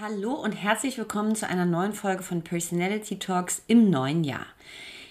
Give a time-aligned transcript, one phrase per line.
[0.00, 4.46] Hallo und herzlich willkommen zu einer neuen Folge von Personality Talks im neuen Jahr.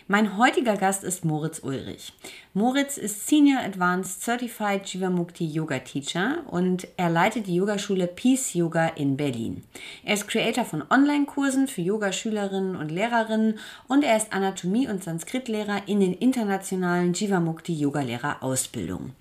[0.07, 2.13] Mein heutiger Gast ist Moritz Ulrich.
[2.55, 8.87] Moritz ist Senior Advanced Certified Jivamukti Yoga Teacher und er leitet die Yogaschule Peace Yoga
[8.87, 9.63] in Berlin.
[10.03, 15.83] Er ist Creator von Online-Kursen für Yogaschülerinnen und Lehrerinnen und er ist Anatomie- und Sanskritlehrer
[15.85, 19.13] in den internationalen Jivamukti Yoga Ausbildungen.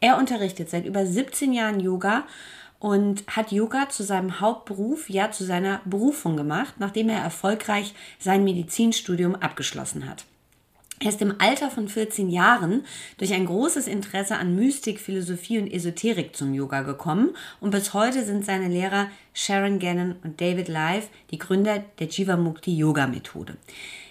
[0.00, 2.24] Er unterrichtet seit über 17 Jahren Yoga
[2.78, 8.44] und hat Yoga zu seinem Hauptberuf, ja zu seiner Berufung gemacht, nachdem er erfolgreich sein
[8.44, 10.24] Medizinstudium abgeschlossen hat.
[11.00, 12.84] Er ist im Alter von 14 Jahren
[13.18, 18.24] durch ein großes Interesse an Mystik, Philosophie und Esoterik zum Yoga gekommen und bis heute
[18.24, 23.56] sind seine Lehrer Sharon Gannon und David Live die Gründer der Jivamukti Yoga Methode.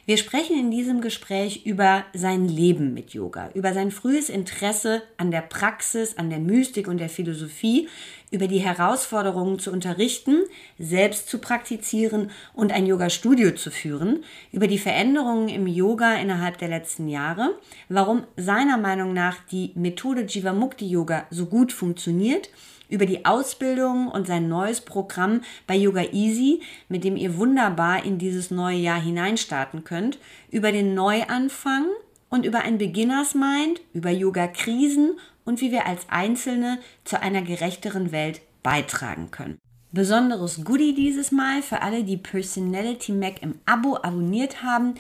[0.06, 5.32] Wir sprechen in diesem Gespräch über sein Leben mit Yoga, über sein frühes Interesse an
[5.32, 7.88] der Praxis, an der Mystik und der Philosophie,
[8.34, 10.42] über die Herausforderungen zu unterrichten,
[10.80, 16.70] selbst zu praktizieren und ein Yoga-Studio zu führen, über die Veränderungen im Yoga innerhalb der
[16.70, 17.52] letzten Jahre,
[17.90, 22.50] warum seiner Meinung nach die Methode Jivamukti Yoga so gut funktioniert
[22.90, 28.18] über die Ausbildung und sein neues Programm bei Yoga Easy, mit dem ihr wunderbar in
[28.18, 30.18] dieses neue Jahr hineinstarten könnt,
[30.50, 31.86] über den Neuanfang
[32.30, 37.42] und über ein Beginners Mind, über Yoga Krisen und wie wir als Einzelne zu einer
[37.42, 39.60] gerechteren Welt beitragen können.
[39.92, 44.96] Besonderes Goodie dieses Mal für alle, die Personality Mac im Abo abonniert haben.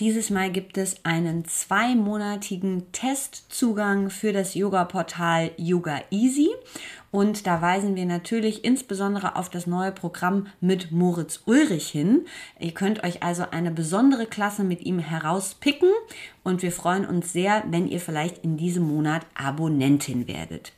[0.00, 6.48] Dieses Mal gibt es einen zweimonatigen Testzugang für das Yoga-Portal Yoga Easy.
[7.12, 12.24] Und da weisen wir natürlich insbesondere auf das neue Programm mit Moritz Ulrich hin.
[12.58, 15.90] Ihr könnt euch also eine besondere Klasse mit ihm herauspicken
[16.42, 20.72] und wir freuen uns sehr, wenn ihr vielleicht in diesem Monat Abonnentin werdet.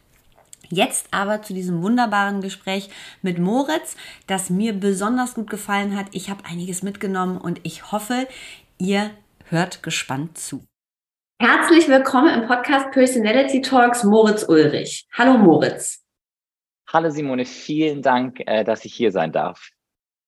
[0.70, 2.90] Jetzt aber zu diesem wunderbaren Gespräch
[3.22, 3.96] mit Moritz,
[4.26, 6.06] das mir besonders gut gefallen hat.
[6.10, 8.26] Ich habe einiges mitgenommen und ich hoffe,
[8.78, 9.10] ihr
[9.50, 10.64] hört gespannt zu.
[11.40, 15.06] Herzlich willkommen im Podcast Personality Talks Moritz Ulrich.
[15.16, 16.03] Hallo Moritz.
[16.94, 19.70] Hallo Simone, vielen Dank, äh, dass ich hier sein darf.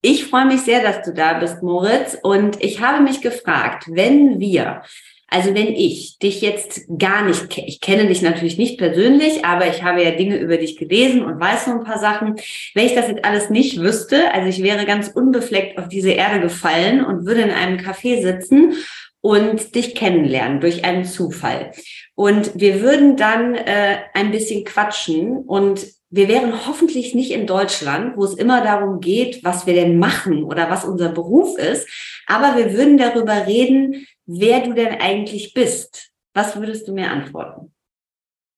[0.02, 2.18] Ich freue mich sehr, dass du da bist, Moritz.
[2.20, 4.82] Und ich habe mich gefragt, wenn wir,
[5.28, 9.84] also wenn ich dich jetzt gar nicht, ich kenne dich natürlich nicht persönlich, aber ich
[9.84, 12.34] habe ja Dinge über dich gelesen und weiß so ein paar Sachen.
[12.74, 16.40] Wenn ich das jetzt alles nicht wüsste, also ich wäre ganz unbefleckt auf diese Erde
[16.40, 18.74] gefallen und würde in einem Café sitzen
[19.20, 21.70] und dich kennenlernen durch einen Zufall.
[22.16, 28.16] Und wir würden dann äh, ein bisschen quatschen und wir wären hoffentlich nicht in Deutschland,
[28.16, 31.88] wo es immer darum geht, was wir denn machen oder was unser Beruf ist,
[32.26, 36.10] aber wir würden darüber reden, wer du denn eigentlich bist.
[36.34, 37.72] Was würdest du mir antworten?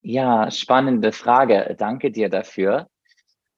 [0.02, 1.74] Ja, spannende Frage.
[1.78, 2.88] Danke dir dafür.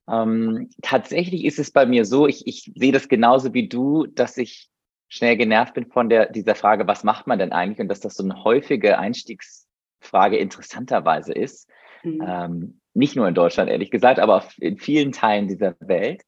[0.09, 4.37] Ähm, tatsächlich ist es bei mir so, ich, ich sehe das genauso wie du, dass
[4.37, 4.69] ich
[5.09, 7.81] schnell genervt bin von der, dieser Frage, was macht man denn eigentlich?
[7.81, 11.69] Und dass das so eine häufige Einstiegsfrage interessanterweise ist.
[12.03, 12.25] Mhm.
[12.27, 16.23] Ähm, nicht nur in Deutschland, ehrlich gesagt, aber in vielen Teilen dieser Welt.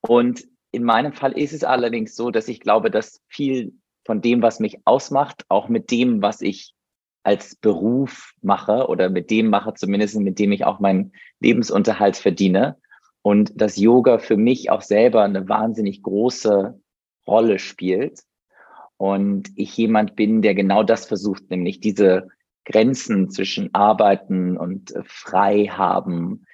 [0.00, 4.42] Und in meinem Fall ist es allerdings so, dass ich glaube, dass viel von dem,
[4.42, 6.74] was mich ausmacht, auch mit dem, was ich
[7.22, 12.76] als Beruf mache oder mit dem mache, zumindest mit dem ich auch meinen Lebensunterhalt verdiene.
[13.22, 16.78] Und dass Yoga für mich auch selber eine wahnsinnig große
[17.26, 18.20] Rolle spielt.
[18.98, 22.28] Und ich jemand bin, der genau das versucht, nämlich diese
[22.64, 26.46] Grenzen zwischen Arbeiten und äh, frei haben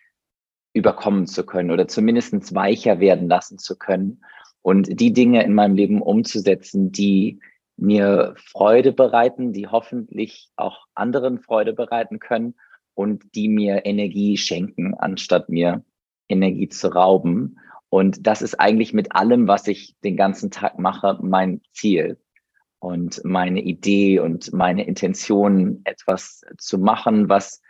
[0.72, 4.22] überkommen zu können oder zumindest weicher werden lassen zu können
[4.62, 7.40] und die Dinge in meinem Leben umzusetzen, die
[7.76, 12.54] mir Freude bereiten, die hoffentlich auch anderen Freude bereiten können
[12.94, 15.82] und die mir Energie schenken, anstatt mir
[16.28, 17.58] Energie zu rauben.
[17.88, 22.18] Und das ist eigentlich mit allem, was ich den ganzen Tag mache, mein Ziel
[22.80, 27.60] und meine Idee und meine Intention, etwas zu machen, was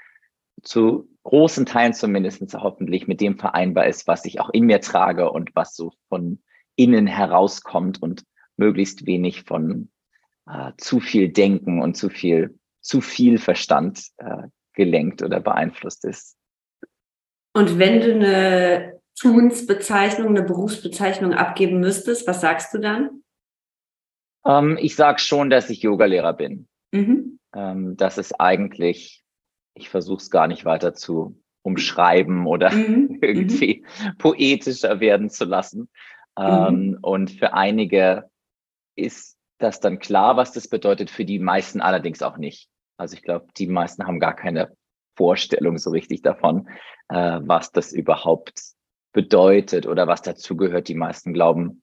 [0.62, 5.30] zu großen Teilen zumindest hoffentlich mit dem vereinbar ist, was ich auch in mir trage
[5.30, 6.40] und was so von
[6.76, 8.24] innen herauskommt und
[8.56, 9.90] möglichst wenig von
[10.48, 16.36] äh, zu viel Denken und zu viel, zu viel Verstand äh, gelenkt oder beeinflusst ist.
[17.52, 23.22] Und wenn du eine Tunsbezeichnung, eine Berufsbezeichnung abgeben müsstest, was sagst du dann?
[24.46, 26.68] Ähm, ich sage schon, dass ich Yogalehrer bin.
[26.92, 27.38] Mhm.
[27.54, 29.22] Ähm, das ist eigentlich,
[29.74, 33.18] ich versuche es gar nicht weiter zu umschreiben oder mhm.
[33.22, 34.16] irgendwie mhm.
[34.18, 35.88] poetischer werden zu lassen.
[36.38, 36.98] Ähm, mhm.
[37.02, 38.30] Und für einige
[38.96, 42.68] ist das dann klar, was das bedeutet, für die meisten allerdings auch nicht.
[42.96, 44.74] Also ich glaube, die meisten haben gar keine
[45.16, 46.68] Vorstellung so richtig davon,
[47.08, 48.58] äh, was das überhaupt
[49.12, 50.88] bedeutet oder was dazugehört.
[50.88, 51.82] Die meisten glauben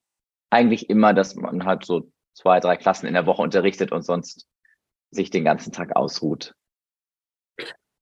[0.50, 4.46] eigentlich immer, dass man halt so zwei, drei Klassen in der Woche unterrichtet und sonst
[5.10, 6.54] sich den ganzen Tag ausruht.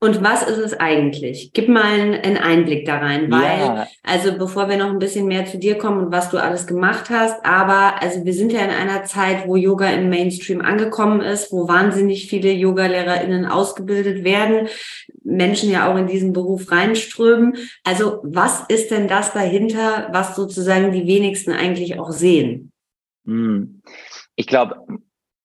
[0.02, 1.52] Und was ist es eigentlich?
[1.54, 3.88] Gib mal einen Einblick da rein, weil, ja.
[4.04, 7.10] also bevor wir noch ein bisschen mehr zu dir kommen und was du alles gemacht
[7.10, 11.52] hast, aber also wir sind ja in einer Zeit, wo Yoga im Mainstream angekommen ist,
[11.52, 14.68] wo wahnsinnig viele Yoga-LehrerInnen ausgebildet werden,
[15.24, 17.56] Menschen ja auch in diesen Beruf reinströmen.
[17.86, 22.74] Also was ist denn das dahinter, was sozusagen die wenigsten eigentlich auch sehen?
[23.26, 23.82] Hm.
[24.36, 24.86] Ich glaube,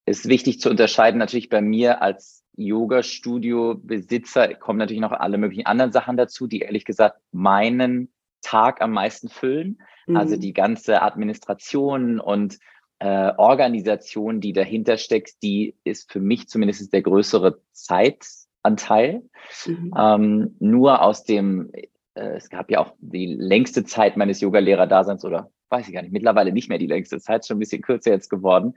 [0.05, 5.67] es ist wichtig zu unterscheiden, natürlich bei mir als Yoga-Studio-Besitzer kommen natürlich noch alle möglichen
[5.67, 9.79] anderen Sachen dazu, die ehrlich gesagt meinen Tag am meisten füllen.
[10.07, 10.17] Also mhm.
[10.17, 12.59] Also die ganze Administration und
[12.99, 19.23] äh, Organisation, die dahinter steckt, die ist für mich zumindest der größere Zeitanteil.
[19.67, 19.95] Mhm.
[19.97, 21.73] Ähm, nur aus dem,
[22.21, 26.13] äh, es gab ja auch die längste Zeit meines Yoga-Lehrer-Daseins oder weiß ich gar nicht,
[26.13, 28.75] mittlerweile nicht mehr die längste Zeit, schon ein bisschen kürzer jetzt geworden,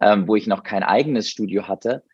[0.00, 2.04] ähm, wo ich noch kein eigenes Studio hatte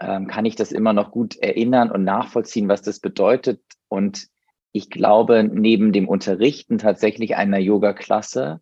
[0.00, 3.60] ähm, kann ich das immer noch gut erinnern und nachvollziehen, was das bedeutet.
[3.88, 4.28] Und
[4.72, 8.60] ich glaube, neben dem Unterrichten tatsächlich einer Yoga-Klasse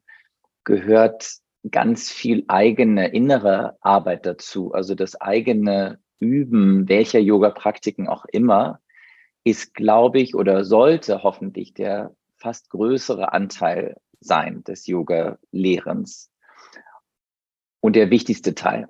[0.64, 1.36] gehört
[1.70, 4.72] ganz viel eigene innere Arbeit dazu.
[4.72, 8.80] Also das eigene Üben welcher Yoga-Praktiken auch immer
[9.46, 16.32] ist, glaube ich, oder sollte hoffentlich der fast größere Anteil sein des Yoga-Lehrens
[17.78, 18.88] und der wichtigste Teil.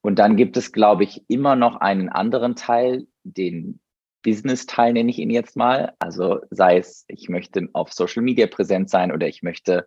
[0.00, 3.80] Und dann gibt es, glaube ich, immer noch einen anderen Teil, den
[4.22, 5.94] Business-Teil nenne ich ihn jetzt mal.
[5.98, 9.84] Also sei es, ich möchte auf Social Media präsent sein oder ich möchte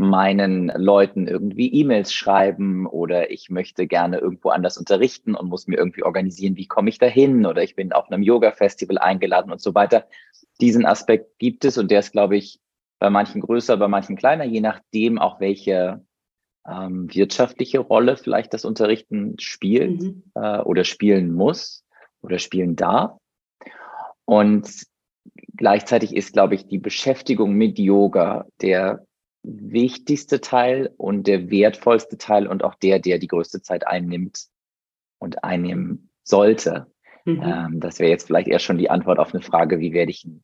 [0.00, 5.76] meinen Leuten irgendwie E-Mails schreiben oder ich möchte gerne irgendwo anders unterrichten und muss mir
[5.76, 9.60] irgendwie organisieren, wie komme ich da hin oder ich bin auf einem Yoga-Festival eingeladen und
[9.60, 10.06] so weiter.
[10.60, 12.60] Diesen Aspekt gibt es und der ist, glaube ich,
[12.98, 16.04] bei manchen größer, bei manchen kleiner, je nachdem auch welche
[16.68, 20.24] ähm, wirtschaftliche Rolle vielleicht das Unterrichten spielt mhm.
[20.34, 21.84] äh, oder spielen muss
[22.22, 23.16] oder spielen darf.
[24.24, 24.70] Und
[25.56, 29.04] gleichzeitig ist, glaube ich, die Beschäftigung mit Yoga der
[29.42, 34.46] wichtigste Teil und der wertvollste Teil und auch der, der die größte Zeit einnimmt
[35.18, 36.86] und einnehmen sollte.
[37.24, 37.42] Mhm.
[37.42, 40.24] Ähm, das wäre jetzt vielleicht eher schon die Antwort auf eine Frage, wie werde ich
[40.24, 40.42] ein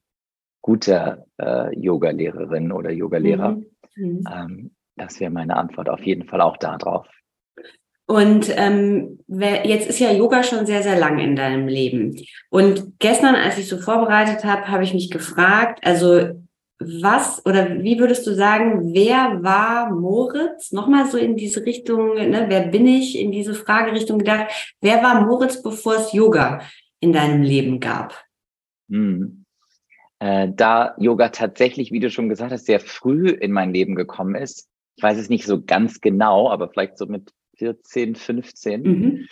[0.63, 3.53] guter äh, Yoga-Lehrerin oder Yoga-Lehrer?
[3.53, 3.67] Mhm.
[3.97, 4.25] Mhm.
[4.33, 7.07] Ähm, das wäre meine Antwort auf jeden Fall auch darauf.
[8.07, 12.17] Und ähm, wer, jetzt ist ja Yoga schon sehr, sehr lang in deinem Leben.
[12.51, 16.46] Und gestern, als ich so vorbereitet habe, habe ich mich gefragt, also
[16.79, 20.73] was oder wie würdest du sagen, wer war Moritz?
[20.73, 25.27] Nochmal so in diese Richtung, ne, wer bin ich, in diese Fragerichtung gedacht, wer war
[25.27, 26.61] Moritz, bevor es Yoga
[27.01, 28.25] in deinem Leben gab?
[28.91, 29.45] Hm.
[30.19, 34.35] Äh, da Yoga tatsächlich, wie du schon gesagt hast, sehr früh in mein Leben gekommen
[34.35, 38.83] ist, ich weiß es nicht so ganz genau, aber vielleicht so mit 14, 15.
[38.83, 39.29] Mhm.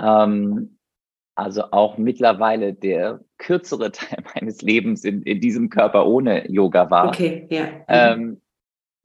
[0.00, 0.77] Ähm,
[1.38, 7.08] also auch mittlerweile der kürzere Teil meines Lebens in, in diesem Körper ohne Yoga war.
[7.08, 7.66] Okay, ja.
[7.66, 7.84] Mhm.
[7.88, 8.42] Ähm,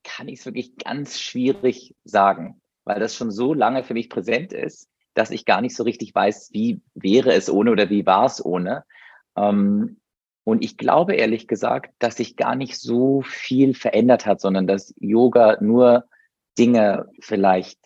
[0.03, 4.51] kann ich es wirklich ganz schwierig sagen, weil das schon so lange für mich präsent
[4.51, 8.25] ist, dass ich gar nicht so richtig weiß, wie wäre es ohne oder wie war
[8.25, 8.83] es ohne.
[9.37, 10.01] Ähm,
[10.43, 14.93] und ich glaube ehrlich gesagt, dass sich gar nicht so viel verändert hat, sondern dass
[14.97, 16.05] Yoga nur
[16.57, 17.79] Dinge vielleicht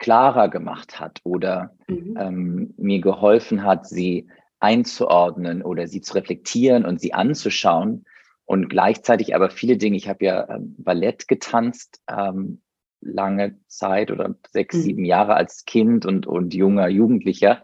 [0.00, 2.16] klarer gemacht hat oder mhm.
[2.18, 4.26] ähm, mir geholfen hat, sie
[4.58, 8.04] einzuordnen oder sie zu reflektieren und sie anzuschauen.
[8.44, 12.60] Und gleichzeitig aber viele Dinge, ich habe ja ähm, Ballett getanzt, ähm,
[13.00, 14.80] lange Zeit oder sechs, mhm.
[14.80, 17.62] sieben Jahre als Kind und, und junger Jugendlicher.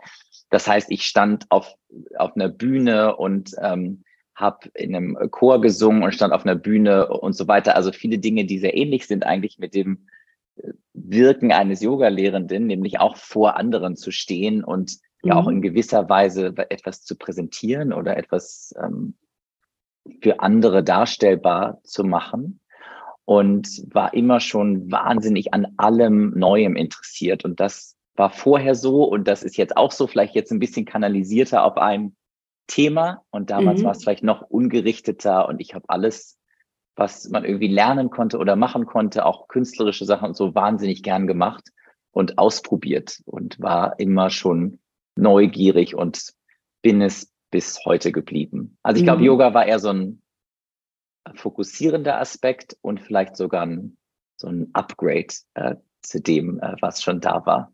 [0.50, 1.74] Das heißt, ich stand auf,
[2.16, 7.08] auf einer Bühne und ähm, habe in einem Chor gesungen und stand auf einer Bühne
[7.08, 7.74] und so weiter.
[7.74, 10.06] Also viele Dinge, die sehr ähnlich sind eigentlich mit dem
[10.92, 15.28] Wirken eines Yoga-Lehrenden, nämlich auch vor anderen zu stehen und mhm.
[15.28, 19.14] ja auch in gewisser Weise etwas zu präsentieren oder etwas ähm,
[20.22, 22.60] für andere darstellbar zu machen.
[23.24, 27.44] Und war immer schon wahnsinnig an allem Neuem interessiert.
[27.44, 30.84] Und das war vorher so und das ist jetzt auch so, vielleicht jetzt ein bisschen
[30.84, 32.16] kanalisierter auf einem
[32.66, 33.84] Thema und damals mhm.
[33.84, 36.38] war es vielleicht noch ungerichteter und ich habe alles,
[36.96, 41.26] was man irgendwie lernen konnte oder machen konnte, auch künstlerische Sachen und so wahnsinnig gern
[41.26, 41.68] gemacht
[42.10, 44.80] und ausprobiert und war immer schon
[45.14, 46.32] neugierig und
[46.82, 48.78] bin es bis heute geblieben.
[48.82, 49.26] Also ich glaube, mhm.
[49.26, 50.22] Yoga war eher so ein
[51.34, 53.96] fokussierender Aspekt und vielleicht sogar ein,
[54.36, 57.72] so ein Upgrade äh, zu dem, äh, was schon da war.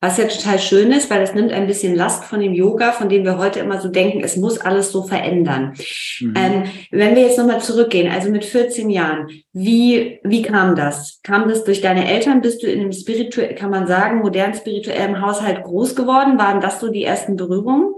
[0.00, 3.08] Was ja total schön ist, weil es nimmt ein bisschen Last von dem Yoga, von
[3.08, 5.74] dem wir heute immer so denken, es muss alles so verändern.
[6.20, 6.34] Mhm.
[6.36, 11.20] Ähm, wenn wir jetzt nochmal zurückgehen, also mit 14 Jahren, wie, wie kam das?
[11.22, 12.42] Kam das durch deine Eltern?
[12.42, 16.38] Bist du in einem spirituell, kann man sagen, modern spirituellen Haushalt groß geworden?
[16.38, 17.94] Waren das so die ersten Berührungen?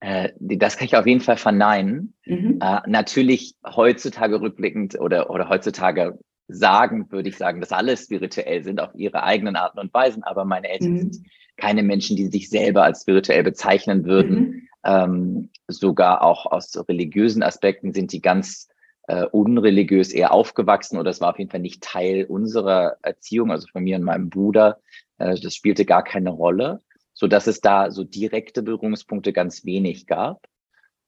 [0.00, 2.14] Äh, das kann ich auf jeden Fall verneinen.
[2.24, 2.58] Mhm.
[2.62, 8.80] Äh, natürlich heutzutage rückblickend oder, oder heutzutage sagen, würde ich sagen, dass alle spirituell sind
[8.80, 10.98] auf ihre eigenen Arten und Weisen, aber meine Eltern mhm.
[10.98, 11.26] sind
[11.56, 14.38] keine Menschen, die sich selber als spirituell bezeichnen würden.
[14.38, 14.68] Mhm.
[14.84, 18.68] Ähm, sogar auch aus religiösen Aspekten sind die ganz
[19.08, 23.66] äh, unreligiös eher aufgewachsen oder es war auf jeden Fall nicht Teil unserer Erziehung, also
[23.68, 24.78] von mir und meinem Bruder.
[25.18, 26.82] Äh, das spielte gar keine Rolle,
[27.14, 30.46] so dass es da so direkte Berührungspunkte ganz wenig gab.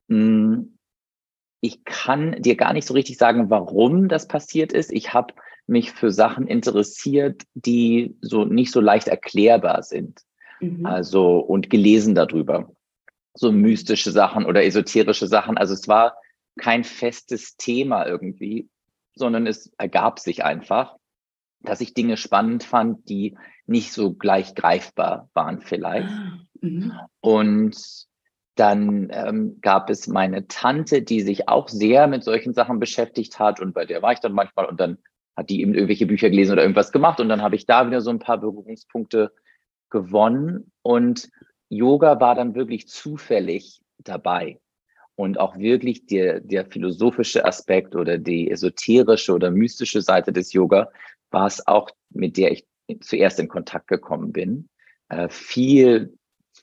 [0.08, 0.77] Mhm
[1.60, 4.92] ich kann dir gar nicht so richtig sagen, warum das passiert ist.
[4.92, 5.34] Ich habe
[5.66, 10.22] mich für Sachen interessiert, die so nicht so leicht erklärbar sind.
[10.60, 10.86] Mhm.
[10.86, 12.70] Also und gelesen darüber.
[13.34, 15.58] So mystische Sachen oder esoterische Sachen.
[15.58, 16.16] Also es war
[16.58, 18.68] kein festes Thema irgendwie,
[19.14, 20.96] sondern es ergab sich einfach,
[21.60, 23.36] dass ich Dinge spannend fand, die
[23.66, 26.08] nicht so gleich greifbar waren vielleicht.
[26.08, 26.92] Ah, mhm.
[27.20, 28.06] Und
[28.58, 33.60] dann ähm, gab es meine Tante, die sich auch sehr mit solchen Sachen beschäftigt hat
[33.60, 34.98] und bei der war ich dann manchmal und dann
[35.36, 38.00] hat die eben irgendwelche Bücher gelesen oder irgendwas gemacht und dann habe ich da wieder
[38.00, 39.32] so ein paar Berührungspunkte
[39.90, 41.30] gewonnen und
[41.68, 44.58] Yoga war dann wirklich zufällig dabei
[45.14, 50.90] und auch wirklich der, der philosophische Aspekt oder die esoterische oder mystische Seite des Yoga
[51.30, 52.66] war es auch, mit der ich
[53.00, 54.68] zuerst in Kontakt gekommen bin.
[55.08, 56.17] Äh, viel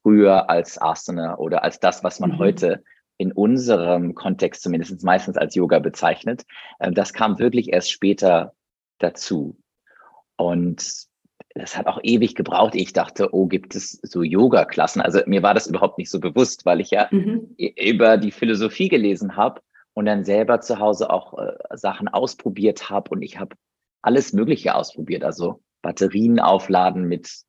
[0.05, 2.37] früher als Asana oder als das, was man mhm.
[2.37, 2.83] heute
[3.17, 6.45] in unserem Kontext zumindest meistens als Yoga bezeichnet.
[6.79, 8.53] Ähm, das kam wirklich erst später
[8.99, 9.57] dazu.
[10.35, 11.07] Und
[11.55, 12.75] das hat auch ewig gebraucht.
[12.75, 15.01] Ich dachte, oh, gibt es so Yoga-Klassen?
[15.01, 17.55] Also mir war das überhaupt nicht so bewusst, weil ich ja mhm.
[17.57, 19.61] über die Philosophie gelesen habe
[19.93, 23.55] und dann selber zu Hause auch äh, Sachen ausprobiert habe und ich habe
[24.03, 25.23] alles Mögliche ausprobiert.
[25.23, 27.45] Also Batterien aufladen mit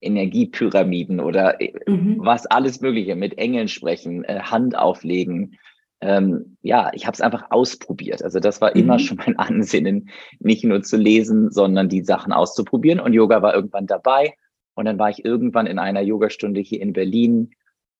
[0.00, 2.18] Energiepyramiden oder äh, mhm.
[2.20, 5.58] was alles Mögliche, mit Engeln sprechen, äh, Hand auflegen.
[6.00, 8.22] Ähm, ja, ich habe es einfach ausprobiert.
[8.22, 8.82] Also das war mhm.
[8.82, 13.00] immer schon mein Ansinnen, nicht nur zu lesen, sondern die Sachen auszuprobieren.
[13.00, 14.34] Und Yoga war irgendwann dabei.
[14.74, 17.50] Und dann war ich irgendwann in einer Yogastunde hier in Berlin.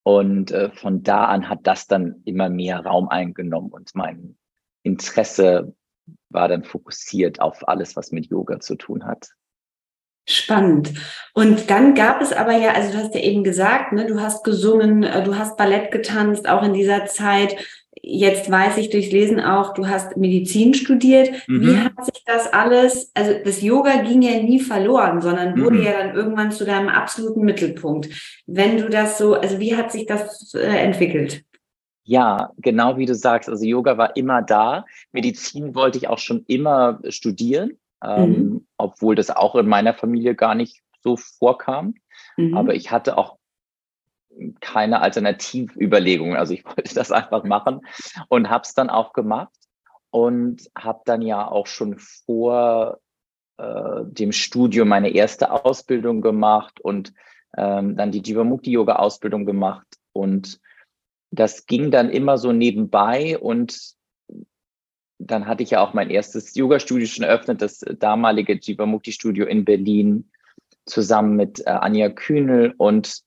[0.05, 4.37] Und äh, von da an hat das dann immer mehr Raum eingenommen und mein
[4.83, 5.75] Interesse
[6.31, 9.29] war dann fokussiert auf alles, was mit Yoga zu tun hat.
[10.31, 10.93] Spannend.
[11.33, 14.45] Und dann gab es aber ja, also du hast ja eben gesagt, ne, du hast
[14.45, 17.57] gesungen, äh, du hast Ballett getanzt, auch in dieser Zeit.
[18.03, 21.31] Jetzt weiß ich durchs Lesen auch, du hast Medizin studiert.
[21.47, 21.63] Mhm.
[21.63, 25.83] Wie hat sich das alles, also das Yoga ging ja nie verloren, sondern wurde mhm.
[25.83, 28.11] ja dann irgendwann zu deinem absoluten Mittelpunkt.
[28.47, 31.43] Wenn du das so, also wie hat sich das äh, entwickelt?
[32.05, 33.49] Ja, genau wie du sagst.
[33.49, 34.85] Also Yoga war immer da.
[35.11, 38.67] Medizin wollte ich auch schon immer studieren ähm, mhm.
[38.77, 41.95] obwohl das auch in meiner Familie gar nicht so vorkam.
[42.37, 42.57] Mhm.
[42.57, 43.39] Aber ich hatte auch
[44.61, 46.37] keine Alternativüberlegungen.
[46.37, 47.81] Also ich wollte das einfach machen
[48.29, 49.53] und habe es dann auch gemacht
[50.11, 52.99] und habe dann ja auch schon vor
[53.59, 57.13] äh, dem Studium meine erste Ausbildung gemacht und
[57.57, 60.61] ähm, dann die Jivamukti Yoga Ausbildung gemacht und
[61.31, 63.97] das ging dann immer so nebenbei und
[65.19, 70.31] dann hatte ich ja auch mein erstes Yoga-Studio schon eröffnet, das damalige Jivamukti-Studio in Berlin,
[70.87, 72.75] zusammen mit äh, Anja Kühnel.
[72.77, 73.23] Und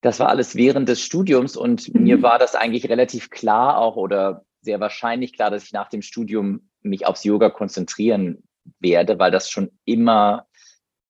[0.00, 1.56] das war alles während des Studiums.
[1.56, 2.02] Und mhm.
[2.04, 6.02] mir war das eigentlich relativ klar auch oder sehr wahrscheinlich klar, dass ich nach dem
[6.02, 8.42] Studium mich aufs Yoga konzentrieren
[8.78, 10.46] werde, weil das schon immer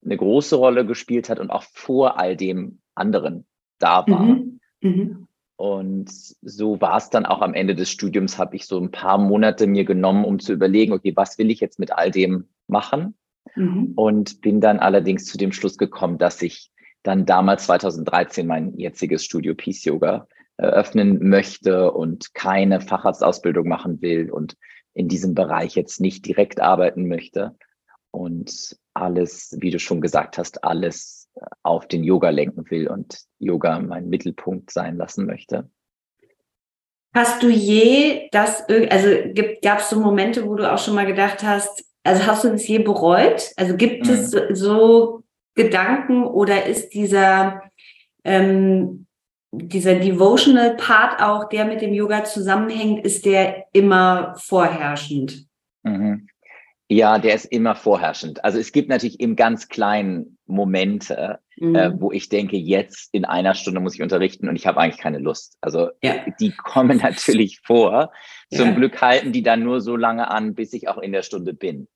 [0.03, 3.45] eine große Rolle gespielt hat und auch vor all dem anderen
[3.77, 4.23] da war.
[4.23, 4.59] Mhm.
[4.81, 5.27] Mhm.
[5.61, 9.19] Und so war es dann auch am Ende des Studiums, habe ich so ein paar
[9.19, 13.13] Monate mir genommen, um zu überlegen, okay, was will ich jetzt mit all dem machen?
[13.53, 13.93] Mhm.
[13.95, 16.71] Und bin dann allerdings zu dem Schluss gekommen, dass ich
[17.03, 20.27] dann damals 2013 mein jetziges Studio Peace Yoga
[20.57, 24.57] eröffnen möchte und keine Facharztausbildung machen will und
[24.95, 27.55] in diesem Bereich jetzt nicht direkt arbeiten möchte
[28.09, 31.20] und alles, wie du schon gesagt hast, alles
[31.63, 35.69] auf den Yoga lenken will und Yoga mein Mittelpunkt sein lassen möchte.
[37.13, 39.09] Hast du je das, also
[39.61, 42.67] gab es so Momente, wo du auch schon mal gedacht hast, also hast du das
[42.67, 43.51] je bereut?
[43.57, 44.13] Also gibt mhm.
[44.13, 45.23] es so
[45.55, 47.61] Gedanken oder ist dieser,
[48.23, 49.07] ähm,
[49.51, 55.47] dieser devotional Part auch, der mit dem Yoga zusammenhängt, ist der immer vorherrschend?
[55.83, 56.27] Mhm.
[56.91, 58.43] Ja, der ist immer vorherrschend.
[58.43, 61.75] Also es gibt natürlich im ganz kleinen Momente, äh, mhm.
[61.75, 64.99] äh, wo ich denke, jetzt in einer Stunde muss ich unterrichten und ich habe eigentlich
[64.99, 65.57] keine Lust.
[65.61, 66.25] Also ja.
[66.41, 68.11] die kommen natürlich vor.
[68.53, 68.71] Zum ja.
[68.73, 71.87] Glück halten die dann nur so lange an, bis ich auch in der Stunde bin.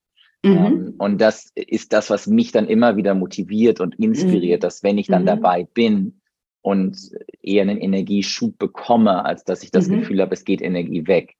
[0.43, 0.57] Mhm.
[0.65, 4.65] Ähm, und das ist das, was mich dann immer wieder motiviert und inspiriert, mhm.
[4.65, 5.27] dass wenn ich dann mhm.
[5.27, 6.21] dabei bin
[6.61, 6.97] und
[7.41, 9.99] eher einen Energieschub bekomme, als dass ich das mhm.
[9.99, 11.35] Gefühl habe, es geht Energie weg.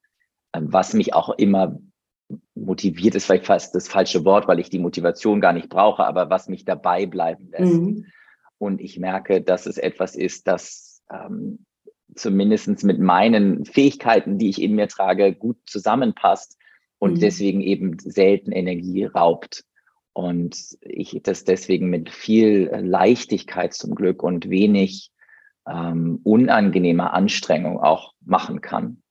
[0.52, 1.78] Ähm, was mich auch immer
[2.54, 6.30] motiviert ist vielleicht fast das falsche Wort, weil ich die Motivation gar nicht brauche, aber
[6.30, 7.74] was mich dabei bleiben lässt.
[7.74, 8.06] Mhm.
[8.58, 11.66] Und ich merke, dass es etwas ist, das ähm,
[12.14, 16.56] zumindest mit meinen Fähigkeiten, die ich in mir trage, gut zusammenpasst
[16.98, 17.20] und mhm.
[17.20, 19.64] deswegen eben selten Energie raubt.
[20.12, 25.10] Und ich das deswegen mit viel Leichtigkeit zum Glück und wenig
[25.68, 29.02] ähm, unangenehmer Anstrengung auch machen kann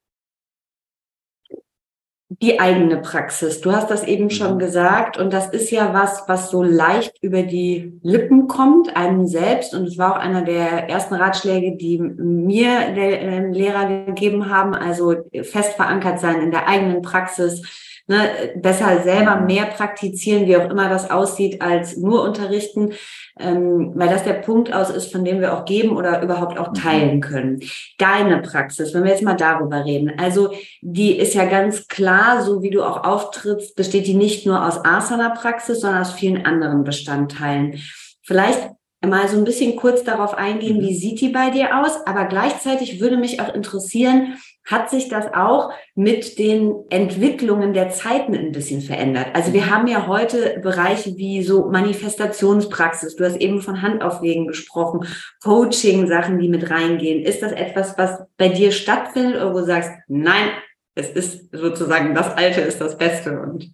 [2.30, 3.62] die eigene Praxis.
[3.62, 4.60] Du hast das eben schon mhm.
[4.60, 9.76] gesagt und das ist ja was, was so leicht über die Lippen kommt, einem selbst.
[9.76, 14.74] Und es war auch einer der ersten Ratschläge, die mir der Lehrer gegeben haben.
[14.74, 17.62] Also fest verankert sein in der eigenen Praxis,
[18.08, 22.94] ne, besser selber mehr praktizieren, wie auch immer das aussieht, als nur unterrichten,
[23.40, 26.70] ähm, weil das der Punkt aus ist, von dem wir auch geben oder überhaupt auch
[26.70, 26.76] mhm.
[26.76, 27.60] teilen können.
[27.98, 32.62] Deine Praxis, wenn wir jetzt mal darüber reden, also die ist ja ganz klar, so
[32.62, 37.80] wie du auch auftrittst, besteht die nicht nur aus Asana-Praxis, sondern aus vielen anderen Bestandteilen.
[38.22, 38.70] Vielleicht
[39.06, 40.82] mal so ein bisschen kurz darauf eingehen, mhm.
[40.82, 45.32] wie sieht die bei dir aus, aber gleichzeitig würde mich auch interessieren, hat sich das
[45.34, 49.28] auch mit den Entwicklungen der Zeiten ein bisschen verändert.
[49.34, 53.16] Also wir haben ja heute Bereiche wie so Manifestationspraxis.
[53.16, 55.08] Du hast eben von Handauflegen gesprochen,
[55.44, 57.24] Coaching, Sachen, die mit reingehen.
[57.24, 60.50] Ist das etwas, was bei dir stattfindet oder wo du sagst, nein,
[60.96, 63.72] es ist sozusagen das Alte ist das Beste und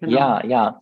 [0.00, 0.12] genau.
[0.12, 0.80] ja, ja.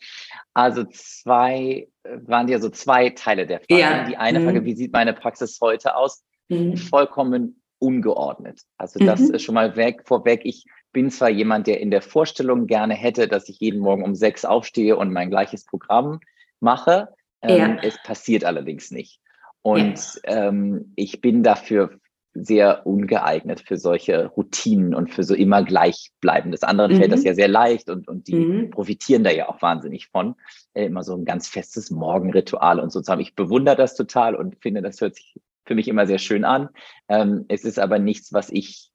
[0.54, 3.80] Also zwei waren ja so zwei Teile der Frage.
[3.80, 4.04] Ja.
[4.04, 4.64] Die eine Frage, mhm.
[4.64, 6.24] wie sieht meine Praxis heute aus?
[6.48, 6.76] Mhm.
[6.76, 8.60] Vollkommen ungeordnet.
[8.76, 9.34] Also das mhm.
[9.34, 10.42] ist schon mal weg, vorweg.
[10.44, 14.14] Ich bin zwar jemand, der in der Vorstellung gerne hätte, dass ich jeden Morgen um
[14.14, 16.20] sechs aufstehe und mein gleiches Programm
[16.60, 17.08] mache.
[17.42, 17.82] Ähm, ja.
[17.82, 19.20] Es passiert allerdings nicht.
[19.62, 20.48] Und ja.
[20.48, 21.98] ähm, ich bin dafür
[22.32, 26.62] sehr ungeeignet für solche Routinen und für so immer gleichbleibendes.
[26.62, 26.98] Anderen mhm.
[26.98, 27.26] fällt das mhm.
[27.26, 28.70] ja sehr leicht und, und die mhm.
[28.70, 30.36] profitieren da ja auch wahnsinnig von.
[30.74, 34.82] Äh, immer so ein ganz festes Morgenritual und so Ich bewundere das total und finde,
[34.82, 35.40] das hört sich
[35.70, 36.68] für mich immer sehr schön an.
[37.09, 38.90] Ähm, es ist aber nichts, was ich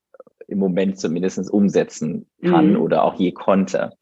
[0.46, 2.82] im Moment zumindest umsetzen kann mhm.
[2.82, 3.94] oder auch je konnte.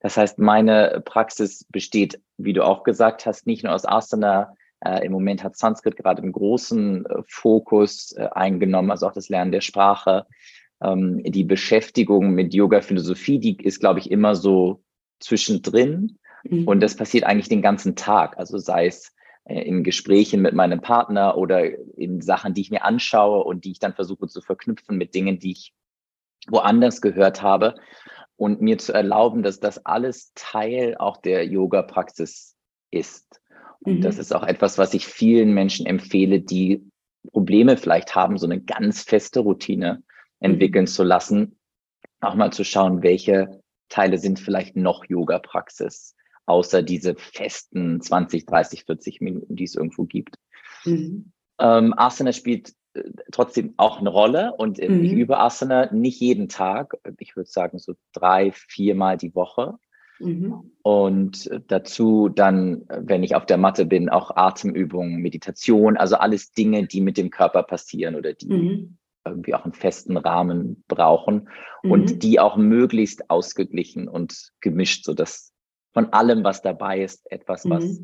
[0.00, 4.54] Das heißt, meine Praxis besteht, wie du auch gesagt hast, nicht nur aus Asana.
[4.84, 9.28] Äh, Im Moment hat Sanskrit gerade einen großen äh, Fokus äh, eingenommen, also auch das
[9.28, 10.26] Lernen der Sprache.
[10.82, 14.82] Ähm, die Beschäftigung mit Yoga-Philosophie, die ist, glaube ich, immer so
[15.20, 16.18] zwischendrin.
[16.42, 16.66] Mhm.
[16.66, 18.36] Und das passiert eigentlich den ganzen Tag.
[18.36, 19.12] Also sei es
[19.48, 21.64] in Gesprächen mit meinem Partner oder
[21.96, 25.38] in Sachen, die ich mir anschaue und die ich dann versuche zu verknüpfen mit Dingen,
[25.38, 25.72] die ich
[26.48, 27.76] woanders gehört habe
[28.36, 32.56] und mir zu erlauben, dass das alles Teil auch der Yoga-Praxis
[32.90, 33.40] ist.
[33.80, 34.02] Und mhm.
[34.02, 36.84] das ist auch etwas, was ich vielen Menschen empfehle, die
[37.32, 40.02] Probleme vielleicht haben, so eine ganz feste Routine
[40.40, 40.88] entwickeln mhm.
[40.88, 41.58] zu lassen,
[42.20, 48.84] auch mal zu schauen, welche Teile sind vielleicht noch Yoga-Praxis außer diese festen 20, 30,
[48.84, 50.36] 40 Minuten, die es irgendwo gibt.
[50.84, 51.32] Mhm.
[51.58, 55.04] Ähm, Asana spielt äh, trotzdem auch eine Rolle und äh, mhm.
[55.04, 56.94] ich übe Asana nicht jeden Tag.
[57.18, 59.78] Ich würde sagen so drei, viermal die Woche.
[60.18, 60.72] Mhm.
[60.82, 66.86] Und dazu dann, wenn ich auf der Matte bin, auch Atemübungen, Meditation, also alles Dinge,
[66.86, 68.98] die mit dem Körper passieren oder die mhm.
[69.26, 71.50] irgendwie auch einen festen Rahmen brauchen
[71.82, 72.18] und mhm.
[72.18, 75.52] die auch möglichst ausgeglichen und gemischt, sodass
[75.96, 77.70] von allem, was dabei ist, etwas, mhm.
[77.70, 78.00] was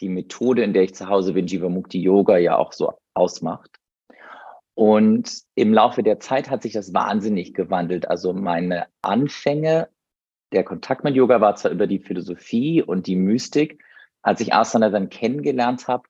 [0.00, 3.70] die Methode, in der ich zu Hause bin, Jivamukti Yoga, ja auch so ausmacht.
[4.74, 8.10] Und im Laufe der Zeit hat sich das wahnsinnig gewandelt.
[8.10, 9.90] Also meine Anfänge
[10.50, 13.80] der Kontakt mit Yoga war zwar über die Philosophie und die Mystik.
[14.22, 16.08] Als ich Asana dann kennengelernt habe,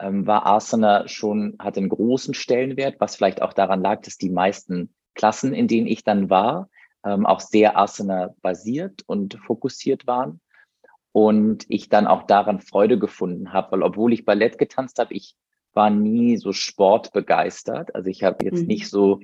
[0.00, 4.30] ähm, war Asana schon, hatte einen großen Stellenwert, was vielleicht auch daran lag, dass die
[4.30, 6.68] meisten Klassen, in denen ich dann war,
[7.04, 10.40] ähm, auch sehr Asana-basiert und fokussiert waren.
[11.16, 15.34] Und ich dann auch daran Freude gefunden habe, weil obwohl ich Ballett getanzt habe, ich
[15.72, 17.94] war nie so sportbegeistert.
[17.94, 18.66] Also ich habe jetzt mhm.
[18.66, 19.20] nicht so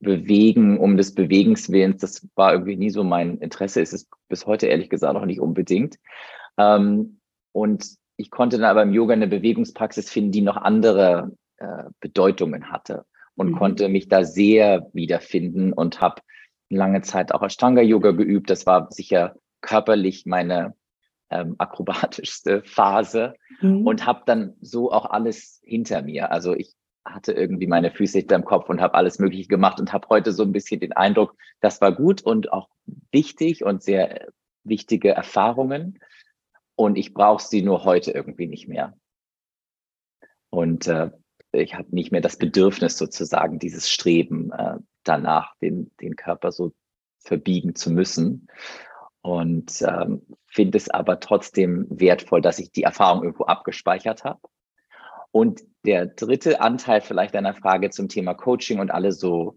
[0.00, 2.02] bewegen um des Bewegens Willens.
[2.02, 3.80] Das war irgendwie nie so mein Interesse.
[3.80, 5.96] Ist es bis heute ehrlich gesagt auch nicht unbedingt.
[6.58, 7.20] Ähm,
[7.52, 7.86] und
[8.18, 13.06] ich konnte dann aber im Yoga eine Bewegungspraxis finden, die noch andere äh, Bedeutungen hatte
[13.34, 13.56] und mhm.
[13.56, 16.20] konnte mich da sehr wiederfinden und habe
[16.68, 18.50] lange Zeit auch Ashtanga-Yoga geübt.
[18.50, 20.74] Das war sicher körperlich meine
[21.30, 23.86] ähm, akrobatischste Phase mhm.
[23.86, 26.30] und habe dann so auch alles hinter mir.
[26.30, 29.92] Also ich hatte irgendwie meine Füße hinter im Kopf und habe alles Mögliche gemacht und
[29.92, 32.68] habe heute so ein bisschen den Eindruck, das war gut und auch
[33.10, 34.28] wichtig und sehr
[34.62, 35.98] wichtige Erfahrungen.
[36.76, 38.94] Und ich brauche sie nur heute irgendwie nicht mehr.
[40.50, 41.10] Und äh,
[41.52, 46.72] ich habe nicht mehr das Bedürfnis sozusagen, dieses Streben äh, danach, den, den Körper so
[47.18, 48.48] verbiegen zu müssen.
[49.24, 54.40] Und ähm, finde es aber trotzdem wertvoll, dass ich die Erfahrung irgendwo abgespeichert habe.
[55.30, 59.56] Und der dritte Anteil vielleicht deiner Frage zum Thema Coaching und alle so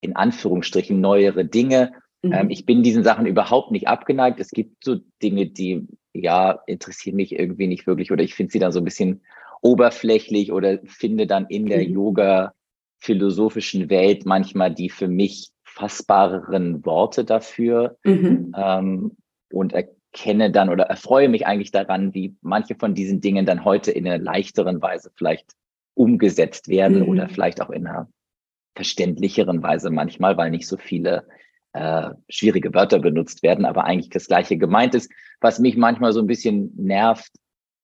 [0.00, 1.94] in Anführungsstrichen neuere Dinge.
[2.22, 2.32] Mhm.
[2.32, 4.38] Ähm, ich bin diesen Sachen überhaupt nicht abgeneigt.
[4.38, 8.60] Es gibt so Dinge, die ja interessieren mich irgendwie nicht wirklich oder ich finde sie
[8.60, 9.22] dann so ein bisschen
[9.62, 11.92] oberflächlich oder finde dann in der mhm.
[11.92, 12.54] Yoga
[13.00, 18.52] philosophischen Welt manchmal die für mich fassbareren Worte dafür mhm.
[18.56, 19.16] ähm,
[19.52, 23.92] und erkenne dann oder erfreue mich eigentlich daran, wie manche von diesen Dingen dann heute
[23.92, 25.52] in einer leichteren Weise vielleicht
[25.94, 27.08] umgesetzt werden mhm.
[27.08, 28.08] oder vielleicht auch in einer
[28.74, 31.28] verständlicheren Weise manchmal, weil nicht so viele
[31.74, 35.12] äh, schwierige Wörter benutzt werden, aber eigentlich das Gleiche gemeint ist.
[35.40, 37.30] Was mich manchmal so ein bisschen nervt,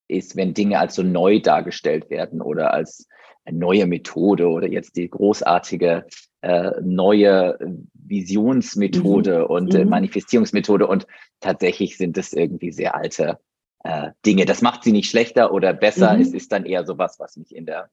[0.09, 3.09] ist, wenn Dinge als so neu dargestellt werden oder als
[3.45, 6.07] eine neue Methode oder jetzt die großartige
[6.45, 7.59] äh, neue
[7.95, 9.47] Visionsmethode mhm.
[9.47, 9.91] und äh, mhm.
[9.91, 10.87] Manifestierungsmethode.
[10.87, 11.07] Und
[11.41, 13.39] tatsächlich sind es irgendwie sehr alte
[13.83, 14.45] äh, Dinge.
[14.45, 16.15] Das macht sie nicht schlechter oder besser.
[16.15, 16.21] Mhm.
[16.21, 17.89] Es ist dann eher sowas, was mich in der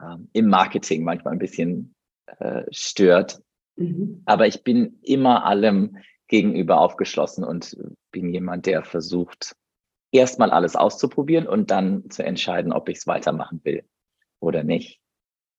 [0.00, 1.94] ähm, im Marketing manchmal ein bisschen
[2.26, 3.40] äh, stört.
[3.76, 4.22] Mhm.
[4.26, 7.76] Aber ich bin immer allem gegenüber aufgeschlossen und
[8.10, 9.54] bin jemand, der versucht,
[10.10, 13.84] erstmal alles auszuprobieren und dann zu entscheiden, ob ich es weitermachen will
[14.40, 15.00] oder nicht.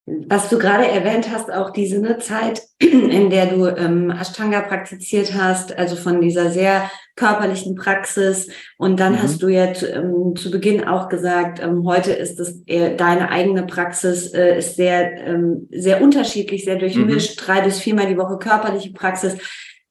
[0.05, 5.33] Was du gerade erwähnt hast, auch diese ne, Zeit, in der du ähm, Ashtanga praktiziert
[5.35, 8.49] hast, also von dieser sehr körperlichen Praxis.
[8.77, 9.21] Und dann mhm.
[9.21, 13.29] hast du ja zu, ähm, zu Beginn auch gesagt, ähm, heute ist es eher, deine
[13.29, 17.45] eigene Praxis äh, ist sehr, ähm, sehr unterschiedlich, sehr durchmischt, mhm.
[17.45, 19.37] drei bis viermal die Woche körperliche Praxis.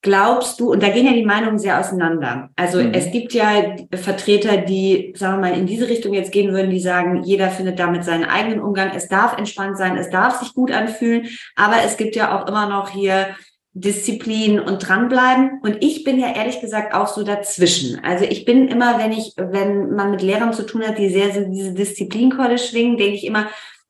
[0.08, 2.48] Glaubst du, und da gehen ja die Meinungen sehr auseinander.
[2.56, 2.94] Also mhm.
[2.94, 6.80] es gibt ja Vertreter, die, sagen wir mal, in diese Richtung jetzt gehen würden, die
[6.80, 8.92] sagen, jeder findet damit seinen eigenen Umgang.
[8.96, 12.70] Es darf entspannt sein, es darf sich gut anfühlen, aber es gibt ja auch immer
[12.70, 13.36] noch hier
[13.74, 15.60] Disziplin und dranbleiben.
[15.60, 18.02] Und ich bin ja ehrlich gesagt auch so dazwischen.
[18.02, 21.34] Also ich bin immer, wenn ich, wenn man mit Lehrern zu tun hat, die sehr
[21.34, 23.46] so diese Disziplinkeule schwingen, denke ich immer,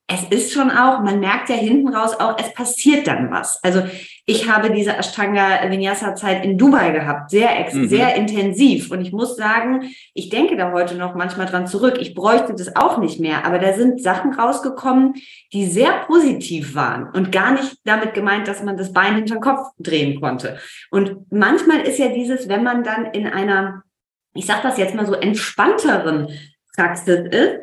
[0.09, 3.63] es ist schon auch, man merkt ja hinten raus auch, es passiert dann was.
[3.63, 3.83] Also
[4.29, 7.89] ich habe diese Ashtanga Vinyasa Zeit in Dubai gehabt, sehr, mhm.
[7.89, 8.91] sehr intensiv.
[8.91, 11.97] Und ich muss sagen, ich denke da heute noch manchmal dran zurück.
[11.99, 13.47] Ich bräuchte das auch nicht mehr.
[13.47, 15.15] Aber da sind Sachen rausgekommen,
[15.55, 19.41] die sehr positiv waren und gar nicht damit gemeint, dass man das Bein hinter den
[19.41, 20.59] Kopf drehen konnte.
[20.91, 23.83] Und manchmal ist ja dieses, wenn man dann in einer,
[24.35, 26.29] ich sag das jetzt mal so entspannteren
[26.77, 27.61] Praxis ist,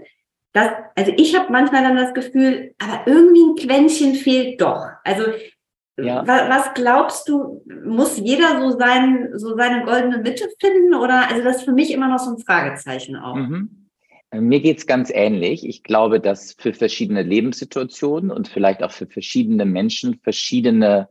[0.53, 4.87] das, also ich habe manchmal dann das Gefühl, aber irgendwie ein Quäntchen fehlt doch.
[5.03, 5.25] Also
[5.97, 6.27] ja.
[6.27, 10.93] was, glaubst du, muss jeder so, sein, so seine goldene Mitte finden?
[10.93, 13.35] Oder also das ist für mich immer noch so ein Fragezeichen auch.
[13.35, 13.87] Mhm.
[14.31, 15.67] Äh, mir geht's ganz ähnlich.
[15.67, 21.07] Ich glaube, dass für verschiedene Lebenssituationen und vielleicht auch für verschiedene Menschen verschiedene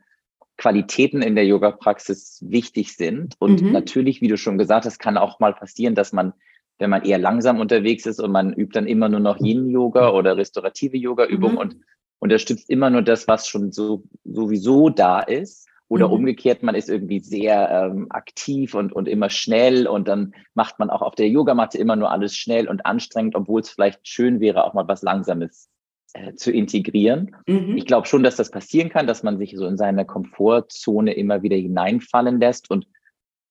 [0.57, 3.35] Qualitäten in der Yoga-Praxis wichtig sind.
[3.39, 3.73] Und mhm.
[3.73, 6.33] natürlich, wie du schon gesagt hast, kann auch mal passieren, dass man
[6.79, 10.37] wenn man eher langsam unterwegs ist und man übt dann immer nur noch Yin-Yoga oder
[10.37, 11.61] restaurative Yoga-Übungen mhm.
[11.61, 11.77] und
[12.25, 15.69] unterstützt immer nur das, was schon so sowieso da ist.
[15.89, 16.15] Oder mhm.
[16.15, 20.89] umgekehrt, man ist irgendwie sehr ähm, aktiv und, und immer schnell und dann macht man
[20.89, 24.65] auch auf der Yogamatte immer nur alles schnell und anstrengend, obwohl es vielleicht schön wäre,
[24.65, 25.69] auch mal was Langsames
[26.15, 27.37] äh, zu integrieren.
[27.47, 27.77] Mhm.
[27.77, 31.43] Ich glaube schon, dass das passieren kann, dass man sich so in seine Komfortzone immer
[31.43, 32.87] wieder hineinfallen lässt und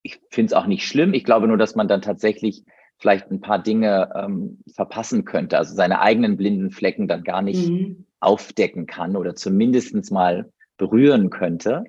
[0.01, 1.13] ich finde es auch nicht schlimm.
[1.13, 2.63] Ich glaube nur, dass man dann tatsächlich
[2.97, 7.69] vielleicht ein paar Dinge ähm, verpassen könnte, also seine eigenen blinden Flecken dann gar nicht
[7.69, 8.05] mhm.
[8.23, 11.83] Aufdecken kann oder zumindestens mal berühren könnte.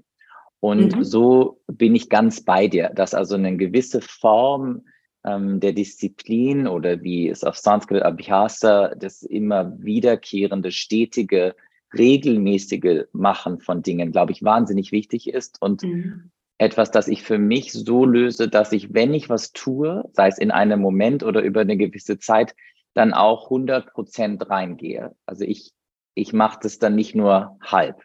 [0.60, 1.04] Und mhm.
[1.04, 4.82] so bin ich ganz bei dir, dass also eine gewisse Form
[5.24, 11.54] ähm, der Disziplin oder wie es auf Sanskrit Abhyasa, das immer wiederkehrende, stetige,
[11.96, 16.30] regelmäßige Machen von Dingen, glaube ich, wahnsinnig wichtig ist und mhm.
[16.58, 20.38] etwas, das ich für mich so löse, dass ich, wenn ich was tue, sei es
[20.38, 22.54] in einem Moment oder über eine gewisse Zeit,
[22.94, 25.14] dann auch 100 Prozent reingehe.
[25.26, 25.72] Also ich,
[26.14, 28.02] ich mache das dann nicht nur halb.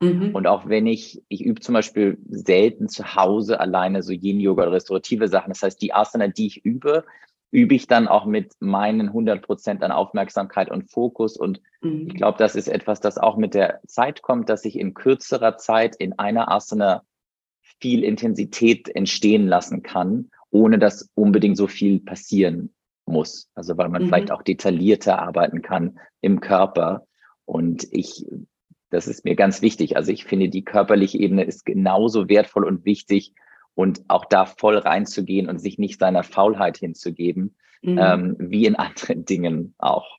[0.00, 0.34] Mhm.
[0.34, 4.72] Und auch wenn ich, ich übe zum Beispiel selten zu Hause alleine so Yin-Yoga oder
[4.72, 5.50] restaurative Sachen.
[5.50, 7.04] Das heißt, die Asana, die ich übe,
[7.52, 11.36] übe ich dann auch mit meinen 100 Prozent an Aufmerksamkeit und Fokus.
[11.36, 12.08] Und mhm.
[12.08, 15.56] ich glaube, das ist etwas, das auch mit der Zeit kommt, dass ich in kürzerer
[15.58, 17.02] Zeit in einer Asana
[17.80, 22.74] viel Intensität entstehen lassen kann, ohne dass unbedingt so viel passieren
[23.06, 23.50] muss.
[23.54, 24.06] Also weil man mhm.
[24.06, 27.06] vielleicht auch detaillierter arbeiten kann im Körper.
[27.44, 28.26] Und ich
[28.92, 29.96] das ist mir ganz wichtig.
[29.96, 33.32] Also ich finde, die körperliche Ebene ist genauso wertvoll und wichtig
[33.74, 37.98] und auch da voll reinzugehen und sich nicht seiner Faulheit hinzugeben, mhm.
[37.98, 40.18] ähm, wie in anderen Dingen auch.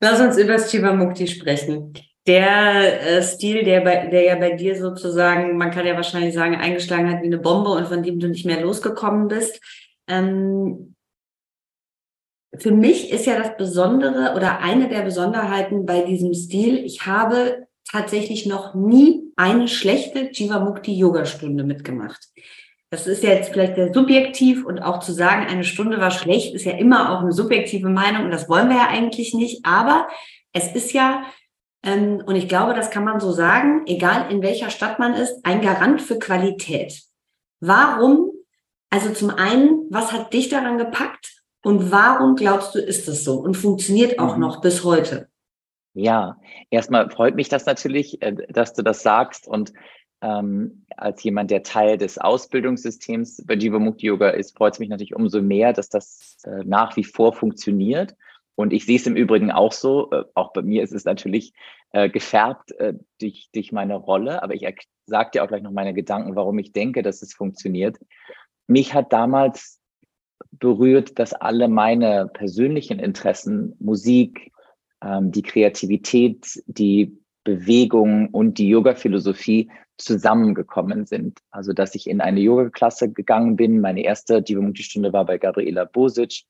[0.00, 1.92] Lass uns über Shivamukti sprechen.
[2.26, 6.54] Der äh, Stil, der, bei, der ja bei dir sozusagen, man kann ja wahrscheinlich sagen,
[6.54, 9.60] eingeschlagen hat wie eine Bombe und von dem du nicht mehr losgekommen bist.
[10.06, 10.94] Ähm,
[12.60, 17.66] für mich ist ja das Besondere oder eine der Besonderheiten bei diesem Stil, ich habe
[17.90, 22.28] tatsächlich noch nie eine schlechte Jivamukti Yoga Stunde mitgemacht.
[22.90, 26.54] Das ist ja jetzt vielleicht sehr subjektiv und auch zu sagen, eine Stunde war schlecht,
[26.54, 29.64] ist ja immer auch eine subjektive Meinung und das wollen wir ja eigentlich nicht.
[29.64, 30.08] Aber
[30.52, 31.22] es ist ja,
[31.84, 35.44] ähm, und ich glaube, das kann man so sagen, egal in welcher Stadt man ist,
[35.44, 37.00] ein Garant für Qualität.
[37.60, 38.32] Warum?
[38.90, 41.39] Also zum einen, was hat dich daran gepackt?
[41.62, 44.40] Und warum glaubst du, ist das so und funktioniert auch mhm.
[44.40, 45.28] noch bis heute?
[45.92, 46.38] Ja,
[46.70, 49.46] erstmal freut mich das natürlich, äh, dass du das sagst.
[49.48, 49.72] Und
[50.22, 55.14] ähm, als jemand, der Teil des Ausbildungssystems bei Jivamukti Yoga ist, freut es mich natürlich
[55.14, 58.14] umso mehr, dass das äh, nach wie vor funktioniert.
[58.54, 60.10] Und ich sehe es im Übrigen auch so.
[60.10, 61.52] Äh, auch bei mir ist es natürlich
[61.92, 64.42] äh, gefärbt äh, durch, durch meine Rolle.
[64.42, 64.66] Aber ich
[65.06, 67.98] sage dir auch gleich noch meine Gedanken, warum ich denke, dass es funktioniert.
[68.66, 69.79] Mich hat damals
[70.52, 74.52] berührt, dass alle meine persönlichen Interessen, Musik,
[75.02, 81.40] ähm, die Kreativität, die Bewegung und die Yoga-Philosophie zusammengekommen sind.
[81.50, 83.80] Also, dass ich in eine Yoga-Klasse gegangen bin.
[83.80, 86.44] Meine erste Divamukti-Stunde war bei Gabriela Bosic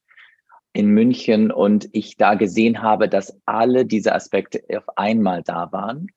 [0.72, 6.08] in München und ich da gesehen habe, dass alle diese Aspekte auf einmal da waren.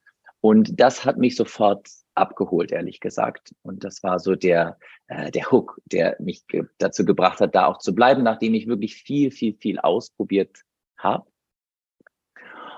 [0.41, 3.54] Und das hat mich sofort abgeholt, ehrlich gesagt.
[3.62, 7.67] Und das war so der, äh, der Hook, der mich ge dazu gebracht hat, da
[7.67, 10.63] auch zu bleiben, nachdem ich wirklich viel, viel, viel ausprobiert
[10.97, 11.26] habe.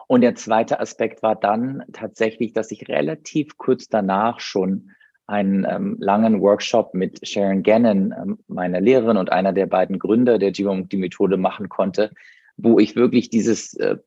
[0.08, 4.92] Und der zweite Aspekt war dann tatsächlich, dass ich relativ kurz danach schon
[5.28, 10.38] einen ähm, langen Workshop mit Sharon Gannon, ähm, meiner Lehrerin und einer der beiden Gründer
[10.38, 12.12] der die Methode machen konnte,
[12.58, 13.98] wo ich wirklich dieses äh,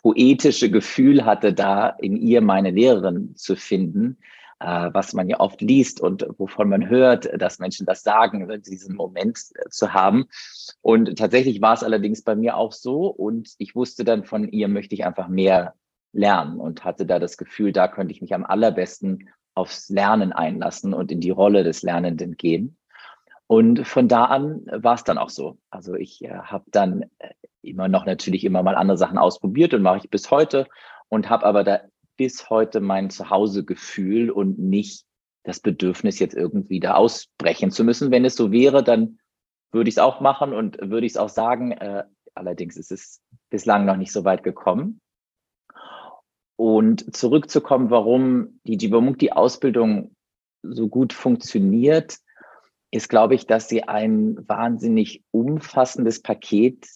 [0.00, 4.18] poetische Gefühl hatte, da in ihr meine Lehrerin zu finden,
[4.64, 9.38] was man ja oft liest und wovon man hört, dass Menschen das sagen, diesen Moment
[9.54, 10.26] äh, zu haben.
[10.80, 14.68] Und tatsächlich war es allerdings bei mir auch so und ich wusste dann von ihr
[14.68, 15.74] möchte ich einfach mehr
[16.12, 20.94] lernen und hatte da das Gefühl, da könnte ich mich am allerbesten aufs Lernen einlassen
[20.94, 22.76] und in die Rolle des Lernenden gehen.
[23.46, 25.58] Und von da an war es dann auch so.
[25.70, 27.30] Also ich äh, habe dann äh,
[27.62, 30.66] immer noch natürlich immer mal andere Sachen ausprobiert und mache ich bis heute
[31.08, 31.80] und habe aber da
[32.16, 35.04] bis heute mein Zuhausegefühl und nicht
[35.44, 38.10] das Bedürfnis, jetzt irgendwie da ausbrechen zu müssen.
[38.10, 39.18] Wenn es so wäre, dann
[39.72, 41.72] würde ich es auch machen und würde ich es auch sagen.
[41.72, 45.00] Äh, allerdings ist es bislang noch nicht so weit gekommen.
[46.56, 50.16] Und zurückzukommen, warum die Jivamukti-Ausbildung
[50.62, 52.18] so gut funktioniert,
[52.90, 56.88] ist, glaube ich, dass sie ein wahnsinnig umfassendes Paket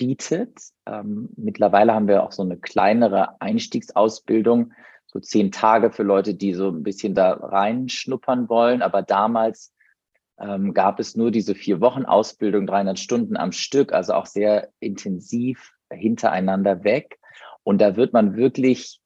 [0.00, 0.58] bietet.
[0.86, 4.72] Ähm, mittlerweile haben wir auch so eine kleinere Einstiegsausbildung,
[5.06, 8.80] so zehn Tage für Leute, die so ein bisschen da reinschnuppern wollen.
[8.80, 9.74] Aber damals
[10.40, 14.70] ähm, gab es nur diese vier Wochen Ausbildung, 300 Stunden am Stück, also auch sehr
[14.80, 17.18] intensiv hintereinander weg.
[17.62, 19.02] Und da wird man wirklich,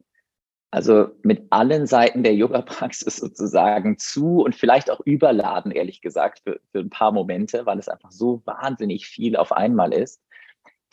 [0.70, 6.60] also mit allen Seiten der Yoga-Praxis sozusagen zu und vielleicht auch überladen, ehrlich gesagt, für,
[6.70, 10.20] für ein paar Momente, weil es einfach so wahnsinnig viel auf einmal ist.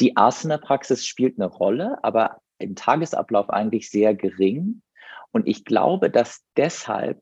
[0.02, 4.82] Die Asana-Praxis spielt eine Rolle, aber im Tagesablauf eigentlich sehr gering.
[5.32, 7.22] Und ich glaube, dass deshalb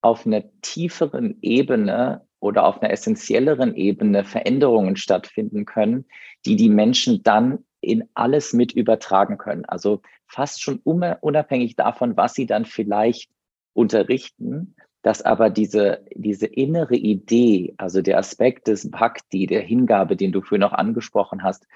[0.00, 6.06] auf einer tieferen Ebene oder auf einer essentielleren Ebene Veränderungen stattfinden können,
[6.44, 9.64] die die Menschen dann in alles mit übertragen können.
[9.64, 13.30] Also fast schon unabhängig davon, was sie dann vielleicht
[13.72, 20.32] unterrichten, dass aber diese, diese innere Idee, also der Aspekt des Bhakti, der Hingabe, den
[20.32, 21.66] du früher noch angesprochen hast,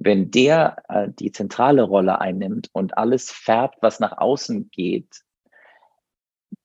[0.00, 5.20] wenn der äh, die zentrale Rolle einnimmt und alles färbt, was nach außen geht,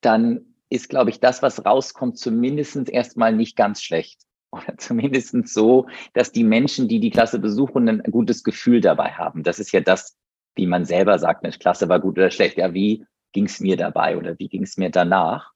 [0.02, 4.20] dann ist, glaube ich, das, was rauskommt, zumindest erstmal nicht ganz schlecht.
[4.52, 9.44] Oder zumindest so, dass die Menschen, die die Klasse besuchen, ein gutes Gefühl dabei haben.
[9.44, 10.18] Das ist ja das,
[10.56, 12.58] wie man selber sagt, eine Klasse war gut oder schlecht.
[12.58, 15.54] Ja, wie ging es mir dabei oder wie ging es mir danach?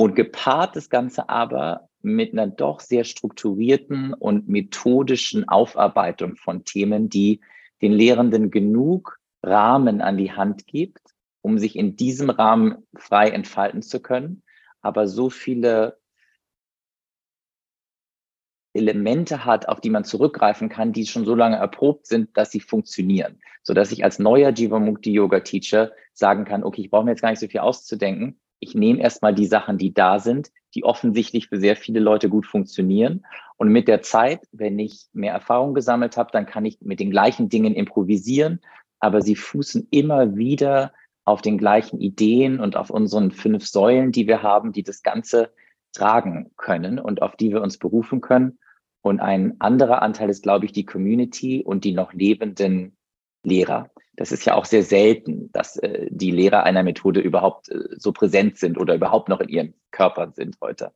[0.00, 7.10] Und gepaart das Ganze aber mit einer doch sehr strukturierten und methodischen Aufarbeitung von Themen,
[7.10, 7.42] die
[7.82, 11.02] den Lehrenden genug Rahmen an die Hand gibt,
[11.42, 14.42] um sich in diesem Rahmen frei entfalten zu können,
[14.80, 15.98] aber so viele
[18.72, 22.60] Elemente hat, auf die man zurückgreifen kann, die schon so lange erprobt sind, dass sie
[22.60, 23.38] funktionieren.
[23.62, 27.20] So dass ich als neuer Jivamukti Yoga Teacher sagen kann, okay, ich brauche mir jetzt
[27.20, 31.48] gar nicht so viel auszudenken ich nehme erstmal die Sachen, die da sind, die offensichtlich
[31.48, 33.24] für sehr viele Leute gut funktionieren.
[33.56, 37.10] Und mit der Zeit, wenn ich mehr Erfahrung gesammelt habe, dann kann ich mit den
[37.10, 38.60] gleichen Dingen improvisieren,
[39.00, 40.92] aber sie fußen immer wieder
[41.24, 45.52] auf den gleichen Ideen und auf unseren fünf Säulen, die wir haben, die das Ganze
[45.92, 48.58] tragen können und auf die wir uns berufen können.
[49.02, 52.96] Und ein anderer Anteil ist, glaube ich, die Community und die noch lebenden
[53.42, 57.78] Lehrer das ist ja auch sehr selten, dass äh, die Lehrer einer Methode überhaupt äh,
[57.96, 60.92] so präsent sind oder überhaupt noch in ihren Körpern sind heute.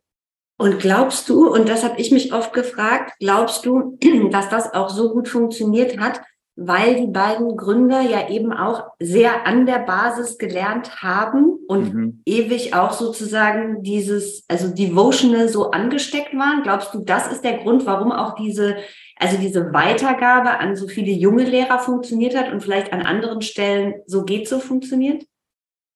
[0.58, 3.98] Und glaubst du, und das habe ich mich oft gefragt, glaubst du,
[4.30, 6.20] dass das auch so gut funktioniert hat,
[6.56, 12.22] weil die beiden Gründer ja eben auch sehr an der Basis gelernt haben und mhm.
[12.24, 16.62] ewig auch sozusagen dieses, also Devotional so angesteckt waren?
[16.62, 18.76] Glaubst du, das ist der Grund, warum auch diese
[19.16, 23.94] also diese Weitergabe an so viele junge Lehrer funktioniert hat und vielleicht an anderen Stellen
[24.06, 25.24] so geht so funktioniert?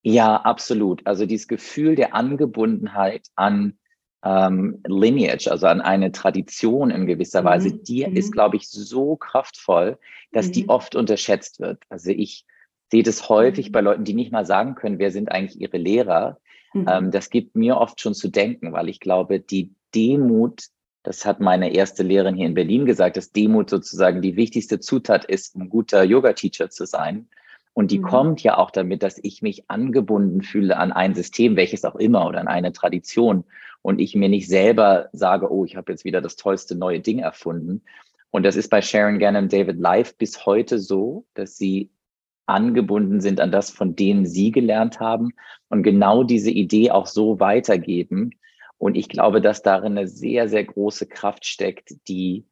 [0.01, 1.05] Ja, absolut.
[1.05, 3.77] Also dieses Gefühl der Angebundenheit an
[4.23, 7.45] ähm, Lineage, also an eine Tradition in gewisser mhm.
[7.45, 8.15] Weise, die mhm.
[8.15, 9.97] ist, glaube ich, so kraftvoll,
[10.31, 10.51] dass mhm.
[10.51, 11.83] die oft unterschätzt wird.
[11.89, 12.45] Also ich
[12.91, 13.71] sehe das häufig mhm.
[13.71, 16.39] bei Leuten, die nicht mal sagen können, wer sind eigentlich ihre Lehrer.
[16.73, 16.85] Mhm.
[16.89, 20.69] Ähm, das gibt mir oft schon zu denken, weil ich glaube, die Demut
[21.03, 25.25] das hat meine erste Lehrerin hier in Berlin gesagt, dass Demut sozusagen die wichtigste Zutat
[25.25, 27.29] ist, um guter Yoga-Teacher zu sein.
[27.73, 28.03] Und die mhm.
[28.03, 32.27] kommt ja auch damit, dass ich mich angebunden fühle an ein System, welches auch immer,
[32.27, 33.45] oder an eine Tradition.
[33.81, 37.19] Und ich mir nicht selber sage, oh, ich habe jetzt wieder das tollste neue Ding
[37.19, 37.83] erfunden.
[38.29, 41.89] Und das ist bei Sharon Gannon David Life bis heute so, dass sie
[42.45, 45.33] angebunden sind an das, von denen sie gelernt haben
[45.69, 48.31] und genau diese Idee auch so weitergeben,
[48.79, 52.45] und ich glaube, dass darin eine sehr, sehr große Kraft steckt, die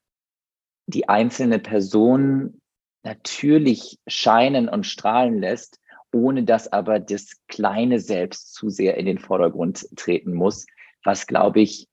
[0.86, 2.62] die einzelne Person
[3.04, 5.80] natürlich scheinen und strahlen lässt,
[6.14, 10.66] ohne dass aber das kleine Selbst zu sehr in den Vordergrund treten muss,
[11.08, 11.88] was, glaube ich,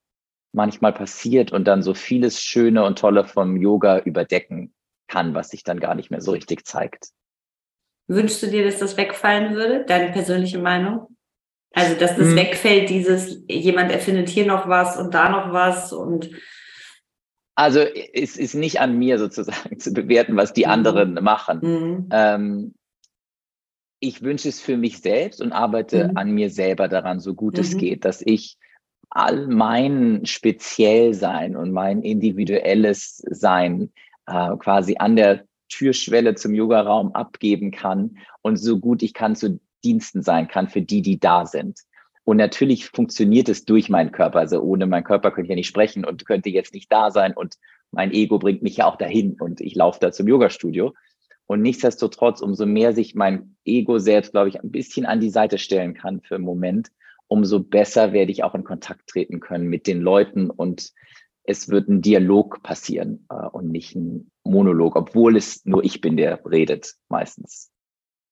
[0.53, 4.75] manchmal passiert und dann so vieles Schöne und Tolle vom Yoga überdecken
[5.09, 7.09] kann, was sich dann gar nicht mehr so richtig zeigt.
[8.07, 9.85] Wünschst du dir, dass das wegfallen würde?
[9.87, 11.17] Deine persönliche Meinung?
[11.73, 12.37] Also, dass das hm.
[12.37, 16.31] wegfällt, dieses, jemand erfindet hier noch was und da noch was und.
[17.57, 20.71] Also, es ist nicht an mir sozusagen zu bewerten, was die mhm.
[20.71, 21.59] anderen machen.
[21.63, 22.09] Mhm.
[22.13, 22.75] Ähm,
[24.01, 26.17] ich wünsche es für mich selbst und arbeite mhm.
[26.17, 27.79] an mir selber daran, so gut es mhm.
[27.79, 28.59] geht, dass ich
[29.15, 33.93] all mein Speziellsein und mein individuelles Sein
[34.27, 39.61] äh, quasi an der Türschwelle zum Yogaraum abgeben kann und so gut ich kann zu
[39.85, 41.79] Diensten sein kann für die, die da sind.
[42.25, 44.41] Und natürlich funktioniert es durch meinen Körper.
[44.41, 47.35] Also ohne meinen Körper könnte ich ja nicht sprechen und könnte jetzt nicht da sein.
[47.35, 47.57] Und
[47.93, 50.95] mein Ego bringt mich ja auch dahin und ich laufe da zum Yoga-Studio.
[51.47, 55.59] Und nichtsdestotrotz, umso mehr sich mein Ego selbst, glaube ich, ein bisschen an die Seite
[55.59, 56.91] stellen kann für einen Moment,
[57.29, 60.93] umso besser werde ich auch in Kontakt treten können mit den Leuten und
[61.45, 66.17] es wird ein Dialog passieren äh, und nicht ein Monolog, obwohl es nur ich bin,
[66.17, 67.71] der redet meistens.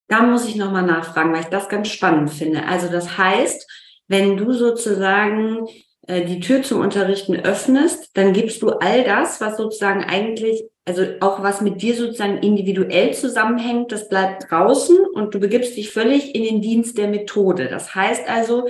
[0.08, 2.64] Da muss ich nochmal nachfragen, weil ich das ganz spannend finde.
[2.66, 3.70] Also das heißt,
[4.08, 5.66] wenn du sozusagen
[6.06, 11.04] äh, die Tür zum Unterrichten öffnest, dann gibst du all das, was sozusagen eigentlich, also
[11.20, 16.34] auch was mit dir sozusagen individuell zusammenhängt, das bleibt draußen und du begibst dich völlig
[16.34, 17.68] in den Dienst der Methode.
[17.68, 18.68] Das heißt also,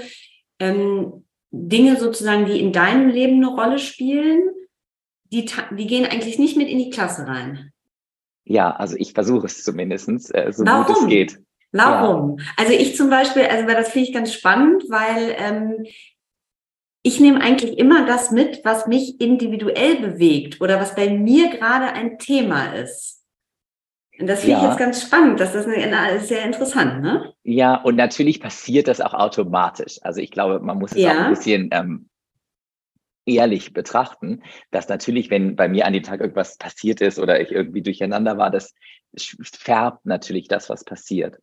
[0.59, 4.43] ähm, Dinge sozusagen, die in deinem Leben eine Rolle spielen,
[5.33, 5.47] die,
[5.77, 7.73] die gehen eigentlich nicht mit in die Klasse rein.
[8.45, 10.87] Ja, also ich versuche es zumindest, äh, so Warum?
[10.87, 11.39] gut es geht.
[11.73, 12.39] Warum?
[12.39, 12.45] Ja.
[12.59, 15.87] Also ich zum Beispiel, also das finde ich ganz spannend, weil ähm,
[17.03, 21.93] ich nehme eigentlich immer das mit, was mich individuell bewegt oder was bei mir gerade
[21.93, 23.23] ein Thema ist.
[24.19, 24.59] Das finde ja.
[24.59, 25.41] ich jetzt ganz spannend.
[25.41, 27.33] Das ist, eine, sehr interessant, ne?
[27.43, 29.99] Ja, und natürlich passiert das auch automatisch.
[30.03, 31.11] Also ich glaube, man muss es ja.
[31.11, 32.09] auch ein bisschen ähm,
[33.27, 37.51] ehrlich betrachten, dass natürlich, wenn bei mir an dem Tag irgendwas passiert ist oder ich
[37.51, 38.75] irgendwie durcheinander war, das
[39.17, 41.39] färbt natürlich das, was passiert.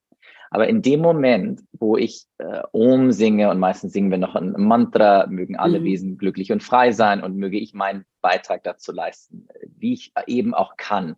[0.51, 4.53] Aber in dem Moment, wo ich äh, Om singe und meistens singen wir noch ein
[4.57, 5.83] Mantra, mögen alle mhm.
[5.83, 9.47] Wesen glücklich und frei sein und möge ich meinen Beitrag dazu leisten,
[9.77, 11.15] wie ich eben auch kann,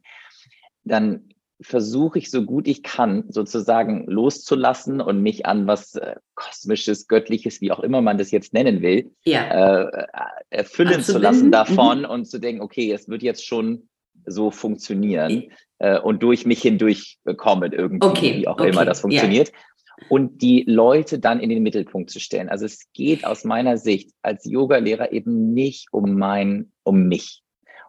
[0.83, 1.29] dann
[1.61, 7.61] versuche ich so gut ich kann sozusagen loszulassen und mich an was äh, kosmisches, göttliches,
[7.61, 9.83] wie auch immer man das jetzt nennen will, ja.
[9.83, 10.07] äh,
[10.49, 12.05] erfüllen zu lassen davon mhm.
[12.05, 13.87] und zu denken, okay, es wird jetzt schon
[14.25, 15.51] so funktionieren
[15.81, 18.37] äh, und durch mich hindurch kommen irgendwie, okay.
[18.37, 18.69] wie auch okay.
[18.69, 19.49] immer das funktioniert.
[19.49, 19.55] Ja.
[20.09, 22.49] Und die Leute dann in den Mittelpunkt zu stellen.
[22.49, 27.43] Also es geht aus meiner Sicht als Yogalehrer eben nicht um mein, um mich,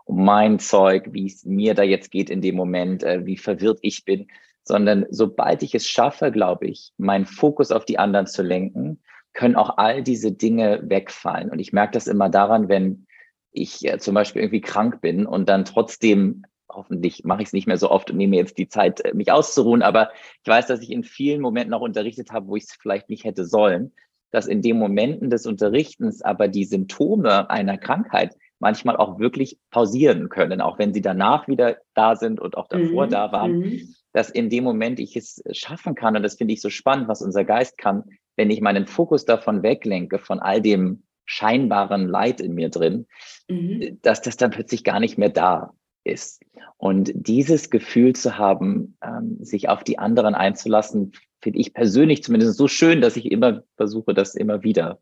[0.04, 3.78] um mein Zeug, wie es mir da jetzt geht in dem Moment, äh, wie verwirrt
[3.82, 4.26] ich bin,
[4.64, 9.02] sondern sobald ich es schaffe, glaube ich, meinen Fokus auf die anderen zu lenken,
[9.34, 11.50] können auch all diese Dinge wegfallen.
[11.50, 13.06] Und ich merke das immer daran, wenn
[13.52, 17.66] ich äh, zum Beispiel irgendwie krank bin und dann trotzdem, hoffentlich mache ich es nicht
[17.66, 20.10] mehr so oft und nehme jetzt die Zeit, äh, mich auszuruhen, aber
[20.42, 23.24] ich weiß, dass ich in vielen Momenten auch unterrichtet habe, wo ich es vielleicht nicht
[23.24, 23.92] hätte sollen,
[24.30, 30.28] dass in den Momenten des Unterrichtens aber die Symptome einer Krankheit manchmal auch wirklich pausieren
[30.28, 33.10] können, auch wenn sie danach wieder da sind und auch davor mhm.
[33.10, 33.94] da waren, mhm.
[34.12, 37.22] dass in dem Moment ich es schaffen kann, und das finde ich so spannend, was
[37.22, 38.04] unser Geist kann,
[38.36, 43.06] wenn ich meinen Fokus davon weglenke, von all dem scheinbaren Leid in mir drin,
[43.48, 43.98] mhm.
[44.02, 45.72] dass das dann plötzlich gar nicht mehr da
[46.04, 46.42] ist.
[46.76, 52.56] Und dieses Gefühl zu haben, ähm, sich auf die anderen einzulassen, finde ich persönlich zumindest
[52.56, 55.00] so schön, dass ich immer versuche, das immer wieder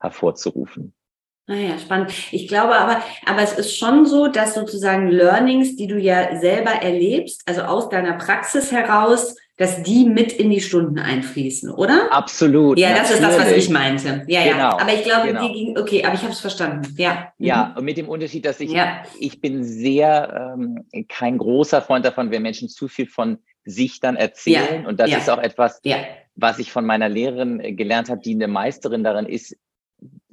[0.00, 0.94] hervorzurufen.
[1.46, 2.12] Naja, ah spannend.
[2.32, 6.70] Ich glaube aber, aber es ist schon so, dass sozusagen Learnings, die du ja selber
[6.70, 12.08] erlebst, also aus deiner Praxis heraus, dass die mit in die Stunden einfließen, oder?
[12.10, 12.76] Absolut.
[12.78, 13.20] Ja, das natürlich.
[13.20, 14.24] ist das, was ich meinte.
[14.26, 14.78] Ja, genau, ja.
[14.78, 15.46] Aber ich glaube, genau.
[15.46, 16.92] die ging, okay, aber ich habe es verstanden.
[16.96, 17.32] Ja.
[17.38, 17.76] Ja, mhm.
[17.76, 19.04] und mit dem Unterschied, dass ich, ja.
[19.20, 24.16] ich bin sehr ähm, kein großer Freund davon, wenn Menschen zu viel von sich dann
[24.16, 24.82] erzählen.
[24.82, 24.88] Ja.
[24.88, 25.18] Und das ja.
[25.18, 25.80] ist auch etwas,
[26.34, 29.56] was ich von meiner Lehrerin äh, gelernt habe, die eine Meisterin darin ist,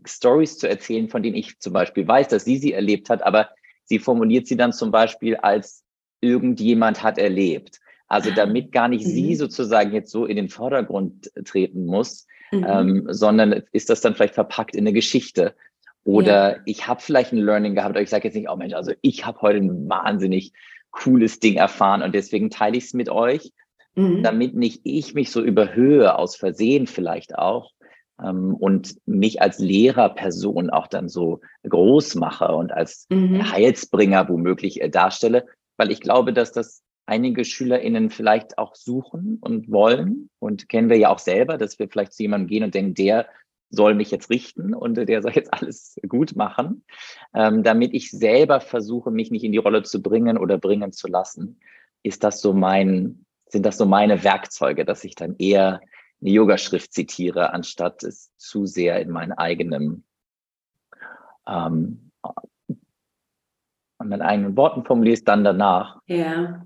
[0.03, 3.49] Stories zu erzählen, von denen ich zum Beispiel weiß, dass sie sie erlebt hat, aber
[3.85, 5.83] sie formuliert sie dann zum Beispiel als
[6.21, 7.80] irgendjemand hat erlebt.
[8.11, 9.09] Also damit gar nicht mhm.
[9.09, 12.65] sie sozusagen jetzt so in den Vordergrund treten muss, mhm.
[12.67, 15.55] ähm, sondern ist das dann vielleicht verpackt in eine Geschichte.
[16.03, 16.61] Oder ja.
[16.65, 19.25] ich habe vielleicht ein Learning gehabt, aber ich sage jetzt nicht, oh Mensch, also ich
[19.25, 20.51] habe heute ein wahnsinnig
[20.89, 23.53] cooles Ding erfahren und deswegen teile ich es mit euch,
[23.95, 24.23] mhm.
[24.23, 27.71] damit nicht ich mich so überhöhe, aus Versehen vielleicht auch,
[28.21, 33.49] ähm, und mich als Lehrerperson auch dann so groß mache und als mhm.
[33.49, 35.45] Heilsbringer womöglich äh, darstelle,
[35.77, 40.97] weil ich glaube, dass das einige SchülerInnen vielleicht auch suchen und wollen und kennen wir
[40.97, 43.27] ja auch selber, dass wir vielleicht zu jemandem gehen und denken, der
[43.69, 46.85] soll mich jetzt richten und der soll jetzt alles gut machen,
[47.33, 51.09] ähm, damit ich selber versuche, mich nicht in die Rolle zu bringen oder bringen zu
[51.09, 51.59] lassen,
[52.01, 55.81] ist das so mein, sind das so meine Werkzeuge, dass ich dann eher
[56.21, 60.05] eine Yogaschrift zitiere, anstatt es zu sehr in meinem eigenen
[61.45, 62.11] ähm,
[63.97, 65.99] an meinen eigenen Worten formulierst, dann danach.
[66.07, 66.65] Ja.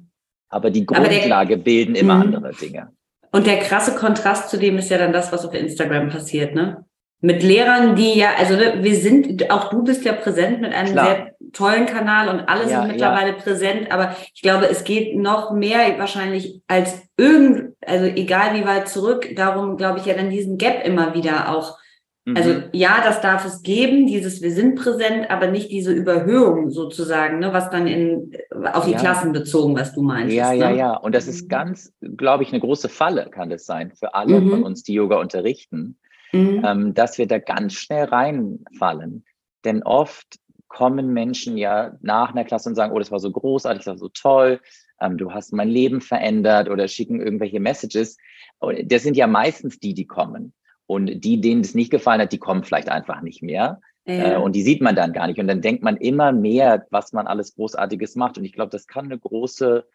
[0.56, 2.24] Aber die Grundlage der, bilden immer mh.
[2.24, 2.88] andere Dinge.
[3.32, 6.86] Und der krasse Kontrast zu dem ist ja dann das, was auf Instagram passiert, ne?
[7.20, 10.94] Mit Lehrern, die ja, also ne, wir sind, auch du bist ja präsent mit einem
[10.94, 11.06] Klar.
[11.06, 13.36] sehr tollen Kanal und alle ja, sind mittlerweile ja.
[13.36, 18.88] präsent, aber ich glaube, es geht noch mehr wahrscheinlich als irgend, also egal wie weit
[18.88, 21.78] zurück, darum glaube ich ja dann diesen Gap immer wieder auch
[22.34, 22.64] also mhm.
[22.72, 27.54] ja, das darf es geben, dieses wir sind präsent, aber nicht diese Überhöhung sozusagen, ne,
[27.54, 28.36] was dann in,
[28.74, 28.98] auf die ja.
[28.98, 30.34] Klassen bezogen, was du meinst.
[30.34, 30.58] Ja, ne?
[30.58, 30.98] ja, ja.
[30.98, 31.50] Und das ist mhm.
[31.50, 34.50] ganz, glaube ich, eine große Falle, kann das sein, für alle mhm.
[34.50, 36.00] von uns, die Yoga unterrichten,
[36.34, 36.64] mhm.
[36.66, 39.24] ähm, dass wir da ganz schnell reinfallen.
[39.64, 43.84] Denn oft kommen Menschen ja nach einer Klasse und sagen, oh, das war so großartig,
[43.86, 44.62] das war so toll,
[45.00, 48.18] ähm, du hast mein Leben verändert oder schicken irgendwelche Messages.
[48.86, 50.54] Das sind ja meistens die, die kommen.
[50.88, 53.82] Und die, denen es nicht gefallen hat, die kommen vielleicht einfach nicht mehr.
[54.06, 54.34] Ja.
[54.34, 55.40] Äh, und die sieht man dann gar nicht.
[55.40, 58.38] Und dann denkt man immer mehr, was man alles Großartiges macht.
[58.38, 59.86] Und ich glaube, das kann eine große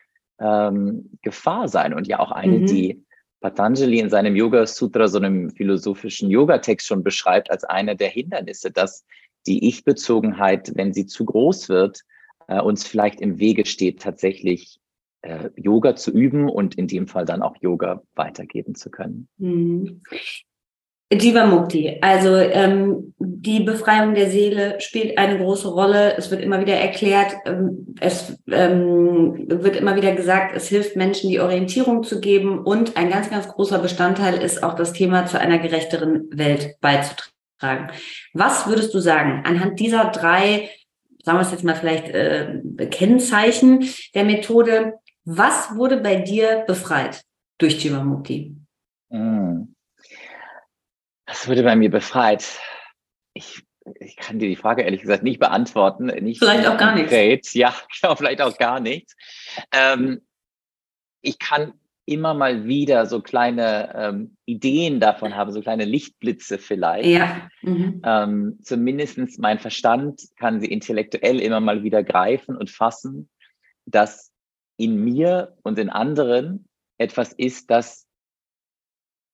[0.41, 1.95] ähm, Gefahr sein.
[1.95, 2.67] Und ja auch eine, mhm.
[2.67, 3.05] die
[3.41, 8.71] Patanjali in seinem Yoga Sutra, so einem philosophischen Yoga-Text schon beschreibt, als eine der Hindernisse,
[8.71, 9.05] dass
[9.47, 12.03] die Ich-Bezogenheit, wenn sie zu groß wird,
[12.49, 14.81] äh, uns vielleicht im Wege steht, tatsächlich
[15.23, 19.29] äh, Yoga zu üben und in dem Fall dann auch Yoga weitergeben zu können.
[21.13, 21.19] Mhm.
[21.19, 26.17] Jivamukti, also ähm, die Befreiung der Seele spielt eine große Rolle.
[26.17, 31.31] Es wird immer wieder erklärt, ähm, es ähm, wird immer wieder gesagt, es hilft Menschen,
[31.31, 32.61] die Orientierung zu geben.
[32.61, 37.91] Und ein ganz, ganz großer Bestandteil ist auch das Thema zu einer gerechteren Welt beizutragen.
[38.33, 40.71] Was würdest du sagen anhand dieser drei,
[41.25, 43.85] sagen wir es jetzt mal vielleicht, äh, Kennzeichen
[44.15, 44.95] der Methode,
[45.25, 47.23] was wurde bei dir befreit
[47.59, 48.57] durch Jivamukti?
[49.11, 49.70] Mm.
[51.31, 52.45] Das wurde bei mir befreit.
[53.35, 53.63] Ich,
[54.01, 56.07] ich kann dir die Frage ehrlich gesagt nicht beantworten.
[56.07, 57.55] Nicht vielleicht auch gar nichts.
[57.55, 59.15] Ja, genau, vielleicht auch gar nichts.
[59.71, 60.23] Ähm,
[61.23, 61.75] ich kann
[62.05, 67.07] immer mal wieder so kleine ähm, Ideen davon haben, so kleine Lichtblitze vielleicht.
[67.07, 67.49] Ja.
[67.63, 68.03] Mhm.
[68.05, 73.31] Ähm, Zumindest mein Verstand kann sie intellektuell immer mal wieder greifen und fassen,
[73.87, 74.33] dass
[74.77, 76.67] in mir und in anderen
[76.99, 78.09] etwas ist, das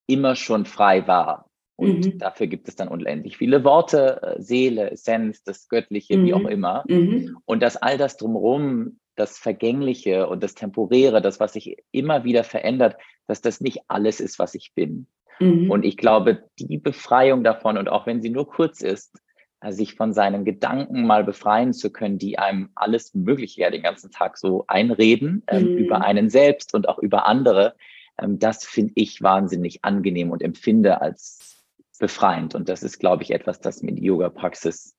[0.07, 1.46] immer schon frei war.
[1.77, 2.19] Und mhm.
[2.19, 6.25] dafür gibt es dann unendlich viele Worte, äh, Seele, Essenz, das Göttliche, mhm.
[6.25, 6.49] wie auch mhm.
[6.49, 6.85] immer.
[6.89, 7.37] Mhm.
[7.45, 12.45] Und dass all das drumherum, das Vergängliche und das Temporäre, das, was sich immer wieder
[12.45, 12.97] verändert,
[13.27, 15.07] dass das nicht alles ist, was ich bin.
[15.39, 15.71] Mhm.
[15.71, 19.19] Und ich glaube, die Befreiung davon, und auch wenn sie nur kurz ist,
[19.61, 23.83] äh, sich von seinen Gedanken mal befreien zu können, die einem alles Mögliche ja den
[23.83, 25.79] ganzen Tag so einreden, ähm, mhm.
[25.79, 27.75] über einen selbst und auch über andere,
[28.19, 31.56] ähm, das finde ich wahnsinnig angenehm und empfinde als
[31.99, 32.55] befreiend.
[32.55, 34.97] Und das ist, glaube ich, etwas, das mir die Yoga-Praxis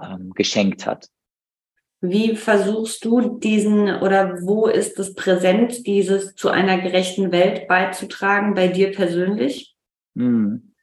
[0.00, 1.08] ähm, geschenkt hat.
[2.00, 8.54] Wie versuchst du diesen oder wo ist es präsent, dieses zu einer gerechten Welt beizutragen
[8.54, 9.76] bei dir persönlich?
[10.16, 10.74] Hm.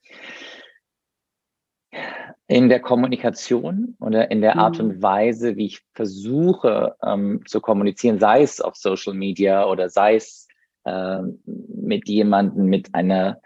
[2.47, 4.59] In der Kommunikation oder in der hm.
[4.59, 9.89] Art und Weise, wie ich versuche ähm, zu kommunizieren, sei es auf Social Media oder
[9.89, 10.47] sei es
[10.85, 13.41] äh, mit jemandem mit einer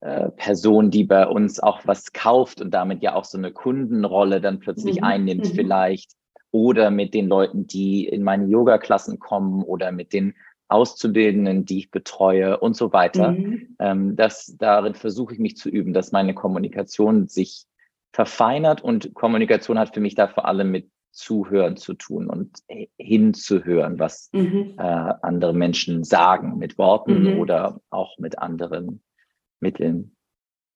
[0.00, 4.40] äh, Person, die bei uns auch was kauft und damit ja auch so eine Kundenrolle
[4.40, 5.04] dann plötzlich mhm.
[5.04, 5.54] einnimmt mhm.
[5.54, 6.12] vielleicht.
[6.50, 10.34] Oder mit den Leuten, die in meine Yoga-Klassen kommen oder mit den
[10.68, 13.32] Auszubildenden, die ich betreue und so weiter.
[13.32, 13.76] Mhm.
[13.78, 17.64] Ähm, das, darin versuche ich mich zu üben, dass meine Kommunikation sich
[18.12, 22.58] verfeinert und Kommunikation hat für mich da vor allem mit Zuhören zu tun und
[22.96, 24.74] hinzuhören, was mhm.
[24.78, 27.40] äh, andere Menschen sagen mit Worten mhm.
[27.40, 29.00] oder auch mit anderen
[29.60, 30.16] Mitteln.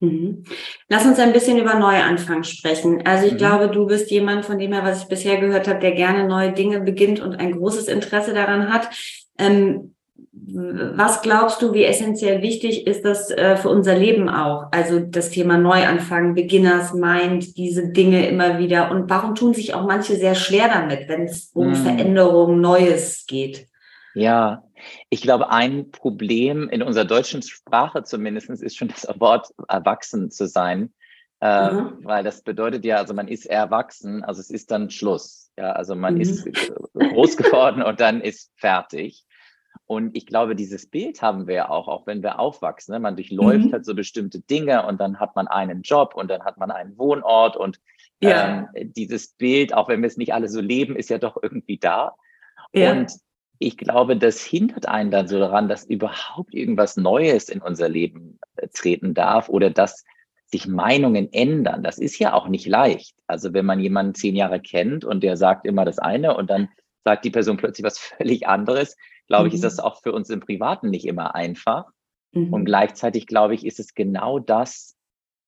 [0.00, 0.42] Mhm.
[0.88, 3.02] Lass uns ein bisschen über Neuanfang sprechen.
[3.06, 3.38] Also ich mhm.
[3.38, 6.52] glaube, du bist jemand, von dem her, was ich bisher gehört habe, der gerne neue
[6.52, 8.88] Dinge beginnt und ein großes Interesse daran hat.
[9.38, 9.94] Ähm,
[10.34, 14.66] was glaubst du, wie essentiell wichtig ist das äh, für unser Leben auch?
[14.72, 18.90] Also das Thema Neuanfang, Beginners Mind, diese Dinge immer wieder.
[18.90, 21.74] Und warum tun sich auch manche sehr schwer damit, wenn es um mhm.
[21.74, 23.66] Veränderung, Neues geht?
[24.14, 24.64] Ja,
[25.10, 30.46] ich glaube, ein Problem in unserer deutschen Sprache zumindest ist schon das Wort erwachsen zu
[30.46, 30.92] sein.
[31.40, 31.98] Äh, mhm.
[32.04, 35.50] Weil das bedeutet ja, also man ist erwachsen, also es ist dann Schluss.
[35.58, 36.20] Ja, also man mhm.
[36.20, 36.48] ist
[36.94, 39.26] groß geworden und dann ist fertig.
[39.86, 42.92] Und ich glaube, dieses Bild haben wir ja auch, auch wenn wir aufwachsen.
[42.92, 43.00] Ne?
[43.00, 43.72] Man durchläuft mhm.
[43.72, 46.96] halt so bestimmte Dinge und dann hat man einen Job und dann hat man einen
[46.96, 47.80] Wohnort und
[48.20, 48.68] ja.
[48.74, 51.78] ähm, dieses Bild, auch wenn wir es nicht alle so leben, ist ja doch irgendwie
[51.78, 52.14] da.
[52.72, 52.92] Ja.
[52.92, 53.12] Und
[53.62, 58.38] ich glaube, das hindert einen dann so daran, dass überhaupt irgendwas Neues in unser Leben
[58.56, 60.04] äh, treten darf oder dass
[60.46, 61.82] sich Meinungen ändern.
[61.82, 63.16] Das ist ja auch nicht leicht.
[63.26, 66.68] Also wenn man jemanden zehn Jahre kennt und der sagt immer das eine und dann
[67.04, 68.96] sagt die Person plötzlich was völlig anderes,
[69.28, 69.48] glaube mhm.
[69.48, 69.84] ich, ist das mhm.
[69.84, 71.86] auch für uns im Privaten nicht immer einfach.
[72.32, 72.52] Mhm.
[72.52, 74.96] Und gleichzeitig, glaube ich, ist es genau das,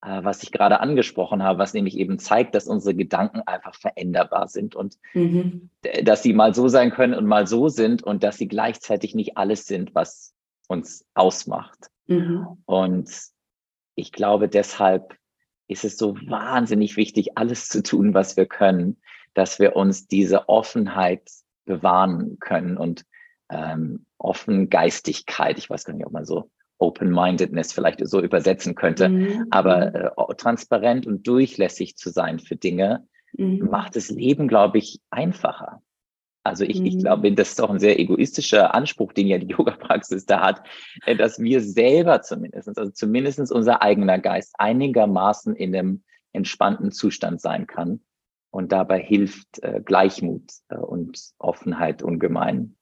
[0.06, 4.74] was ich gerade angesprochen habe, was nämlich eben zeigt, dass unsere Gedanken einfach veränderbar sind
[4.74, 5.70] und mhm.
[6.02, 9.38] dass sie mal so sein können und mal so sind und dass sie gleichzeitig nicht
[9.38, 10.34] alles sind, was
[10.68, 11.90] uns ausmacht.
[12.06, 12.46] Mhm.
[12.66, 13.10] Und
[13.94, 15.16] ich glaube, deshalb
[15.68, 18.98] ist es so wahnsinnig wichtig, alles zu tun, was wir können,
[19.32, 21.22] dass wir uns diese Offenheit
[21.64, 23.06] bewahren können und
[23.48, 29.08] ähm, Offengeistigkeit, ich weiß gar nicht, ob man so Open-Mindedness vielleicht so übersetzen könnte.
[29.08, 29.46] Mhm.
[29.50, 33.68] Aber äh, transparent und durchlässig zu sein für Dinge mhm.
[33.70, 35.82] macht das Leben, glaube ich, einfacher.
[36.44, 36.86] Also ich, mhm.
[36.86, 40.62] ich glaube, das ist auch ein sehr egoistischer Anspruch, den ja die Yoga-Praxis da hat,
[41.06, 46.02] äh, dass wir selber zumindest, also zumindest unser eigener Geist einigermaßen in einem
[46.32, 48.00] entspannten Zustand sein kann.
[48.50, 52.76] Und dabei hilft äh, Gleichmut äh, und Offenheit ungemein.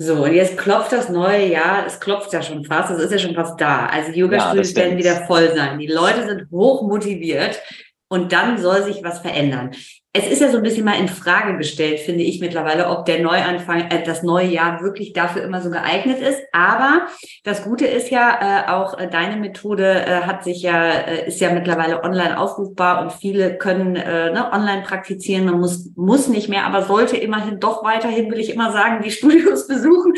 [0.00, 3.18] So, und jetzt klopft das neue Jahr, es klopft ja schon fast, es ist ja
[3.18, 3.86] schon fast da.
[3.86, 5.78] Also die Yoga-Studios ja, werden wieder voll sein.
[5.78, 7.60] Die Leute sind hoch motiviert.
[8.08, 9.72] und dann soll sich was verändern.
[10.18, 13.22] Es ist ja so ein bisschen mal in Frage gestellt, finde ich mittlerweile, ob der
[13.22, 16.40] Neuanfang, äh, das neue Jahr wirklich dafür immer so geeignet ist.
[16.52, 17.06] Aber
[17.44, 21.40] das Gute ist ja, äh, auch äh, deine Methode äh, hat sich ja, äh, ist
[21.40, 25.46] ja mittlerweile online aufrufbar und viele können äh, ne, online praktizieren.
[25.46, 29.10] Man muss, muss nicht mehr, aber sollte immerhin doch weiterhin, will ich immer sagen, die
[29.12, 30.14] Studios besuchen.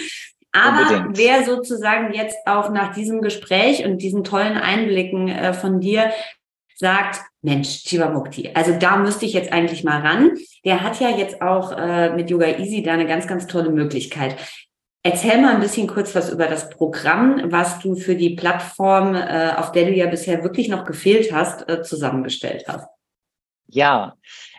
[0.53, 1.19] Aber Unbedingt.
[1.19, 6.11] wer sozusagen jetzt auch nach diesem Gespräch und diesen tollen Einblicken äh, von dir
[6.81, 10.33] sagt, Mensch, Chivamukti, also da müsste ich jetzt eigentlich mal ran.
[10.65, 14.37] Der hat ja jetzt auch äh, mit Yoga Easy da eine ganz, ganz tolle Möglichkeit.
[15.03, 19.53] Erzähl mal ein bisschen kurz was über das Programm, was du für die Plattform, äh,
[19.57, 22.89] auf der du ja bisher wirklich noch gefehlt hast, äh, zusammengestellt hast.
[23.69, 24.17] Ja,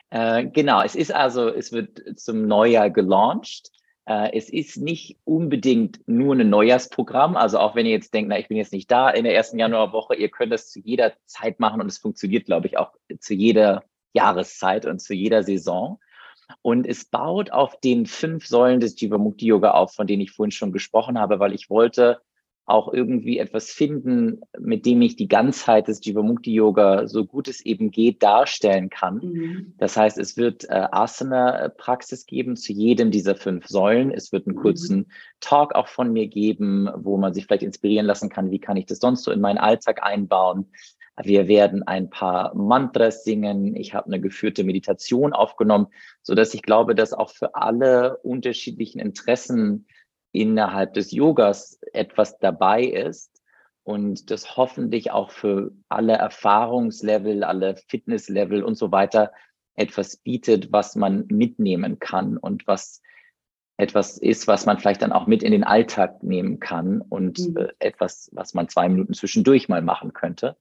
[0.10, 0.82] äh, genau.
[0.82, 3.70] Es ist also, es wird zum Neujahr gelauncht.
[4.12, 7.38] Äh, es ist nicht unbedingt nur ein Neujahrsprogramm.
[7.38, 9.58] Also auch wenn ihr jetzt denkt, na, ich bin jetzt nicht da in der ersten
[9.58, 13.34] Januarwoche, ihr könnt das zu jeder Zeit machen und es funktioniert, glaube ich, auch zu
[13.34, 13.84] jeder
[14.14, 16.00] Jahreszeit und zu jeder Saison.
[16.62, 20.52] Und es baut auf den fünf Säulen des Jivamukti Yoga auf, von denen ich vorhin
[20.52, 22.20] schon gesprochen habe, weil ich wollte
[22.66, 27.62] auch irgendwie etwas finden, mit dem ich die Ganzheit des Jivamukti Yoga so gut es
[27.62, 29.16] eben geht darstellen kann.
[29.18, 29.74] Mhm.
[29.78, 34.12] Das heißt, es wird äh, Asana-Praxis geben zu jedem dieser fünf Säulen.
[34.12, 34.62] Es wird einen mhm.
[34.62, 35.08] kurzen mhm.
[35.40, 38.86] Talk auch von mir geben, wo man sich vielleicht inspirieren lassen kann, wie kann ich
[38.86, 40.68] das sonst so in meinen Alltag einbauen.
[41.24, 43.76] Wir werden ein paar Mantras singen.
[43.76, 45.88] Ich habe eine geführte Meditation aufgenommen,
[46.22, 49.88] so dass ich glaube, dass auch für alle unterschiedlichen Interessen
[50.32, 53.42] innerhalb des Yogas etwas dabei ist
[53.84, 59.32] und das hoffentlich auch für alle Erfahrungslevel, alle Fitnesslevel und so weiter
[59.76, 63.02] etwas bietet, was man mitnehmen kann und was
[63.78, 67.58] etwas ist, was man vielleicht dann auch mit in den Alltag nehmen kann und mhm.
[67.58, 70.56] äh, etwas, was man zwei Minuten zwischendurch mal machen könnte.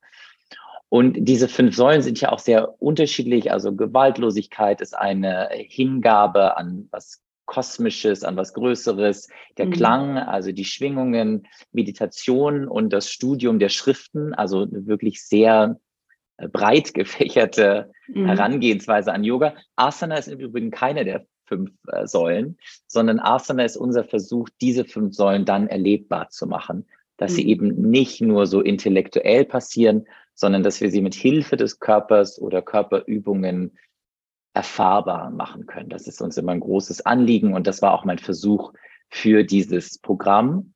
[0.89, 3.53] Und diese fünf Säulen sind ja auch sehr unterschiedlich.
[3.53, 9.29] Also Gewaltlosigkeit ist eine Hingabe an was Kosmisches, an was Größeres,
[9.59, 9.71] der mhm.
[9.73, 15.81] Klang, also die Schwingungen, Meditation und das Studium der Schriften, also wirklich sehr
[16.37, 18.27] äh, breit gefächerte mhm.
[18.27, 19.55] Herangehensweise an Yoga.
[19.75, 24.85] Asana ist im Übrigen keine der fünf äh, Säulen, sondern Asana ist unser Versuch, diese
[24.85, 26.87] fünf Säulen dann erlebbar zu machen,
[27.17, 27.37] dass mhm.
[27.37, 32.41] sie eben nicht nur so intellektuell passieren, sondern dass wir sie mit Hilfe des Körpers
[32.41, 33.77] oder Körperübungen
[34.55, 35.89] erfahrbar machen können.
[35.89, 38.73] Das ist uns immer ein großes Anliegen und das war auch mein Versuch
[39.09, 40.75] für dieses Programm.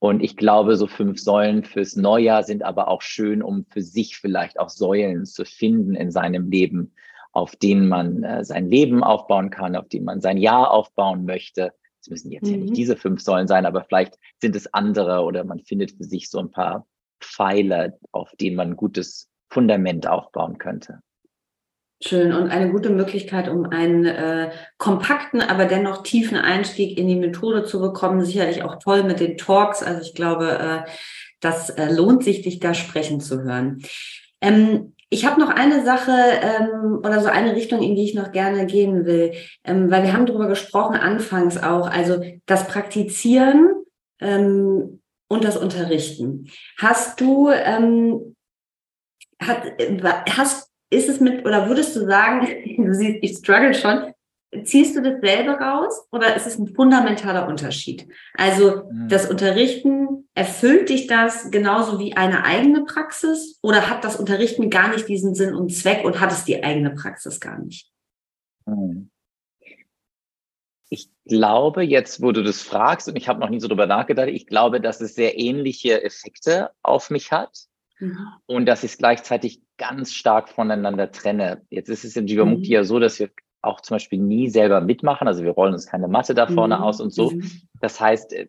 [0.00, 4.16] Und ich glaube, so fünf Säulen fürs Neujahr sind aber auch schön, um für sich
[4.16, 6.94] vielleicht auch Säulen zu finden in seinem Leben,
[7.32, 11.72] auf denen man äh, sein Leben aufbauen kann, auf denen man sein Jahr aufbauen möchte.
[12.00, 12.52] Es müssen jetzt mhm.
[12.52, 12.74] ja nicht mhm.
[12.74, 16.38] diese fünf Säulen sein, aber vielleicht sind es andere oder man findet für sich so
[16.38, 16.86] ein paar
[17.20, 21.00] Pfeiler, auf denen man ein gutes Fundament aufbauen könnte.
[22.00, 27.16] Schön und eine gute Möglichkeit, um einen äh, kompakten, aber dennoch tiefen Einstieg in die
[27.16, 28.24] Methode zu bekommen.
[28.24, 29.82] Sicherlich auch toll mit den Talks.
[29.82, 30.90] Also ich glaube, äh,
[31.40, 33.82] das äh, lohnt sich, dich da sprechen zu hören.
[34.40, 38.30] Ähm, ich habe noch eine Sache ähm, oder so eine Richtung, in die ich noch
[38.30, 39.32] gerne gehen will,
[39.64, 43.70] ähm, weil wir haben darüber gesprochen anfangs auch, also das Praktizieren
[44.20, 46.48] ähm, und das Unterrichten.
[46.76, 48.36] Hast du ähm,
[49.40, 50.00] hat, äh,
[50.36, 54.12] hast ist es mit, oder würdest du sagen, du siehst, ich struggle schon,
[54.64, 58.08] ziehst du das selber raus oder ist es ein fundamentaler Unterschied?
[58.34, 59.08] Also mhm.
[59.08, 64.88] das Unterrichten, erfüllt dich das genauso wie eine eigene Praxis oder hat das Unterrichten gar
[64.92, 67.90] nicht diesen Sinn und Zweck und hat es die eigene Praxis gar nicht?
[68.66, 69.10] Mhm.
[70.90, 74.28] Ich glaube, jetzt, wo du das fragst, und ich habe noch nie so drüber nachgedacht,
[74.28, 77.66] ich glaube, dass es sehr ähnliche Effekte auf mich hat.
[77.98, 78.26] Mhm.
[78.46, 81.62] Und dass ich es gleichzeitig ganz stark voneinander trenne.
[81.70, 82.74] Jetzt ist es in Jivamukti mhm.
[82.74, 83.30] ja so, dass wir
[83.62, 85.26] auch zum Beispiel nie selber mitmachen.
[85.26, 86.82] Also wir rollen uns keine Matte da vorne mhm.
[86.82, 87.30] aus und so.
[87.30, 87.50] Mhm.
[87.80, 88.48] Das heißt, äh,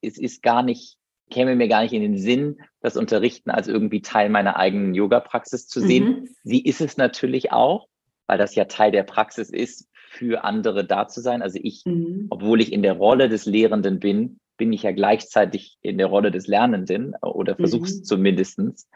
[0.00, 0.96] es ist gar nicht,
[1.30, 5.66] käme mir gar nicht in den Sinn, das Unterrichten als irgendwie Teil meiner eigenen Yoga-Praxis
[5.66, 6.04] zu sehen.
[6.04, 6.28] Mhm.
[6.44, 7.88] Sie ist es natürlich auch,
[8.26, 11.42] weil das ja Teil der Praxis ist, für andere da zu sein.
[11.42, 12.26] Also ich, mhm.
[12.30, 16.30] obwohl ich in der Rolle des Lehrenden bin, bin ich ja gleichzeitig in der Rolle
[16.30, 18.04] des Lernenden oder versuch's mhm.
[18.04, 18.88] zumindestens.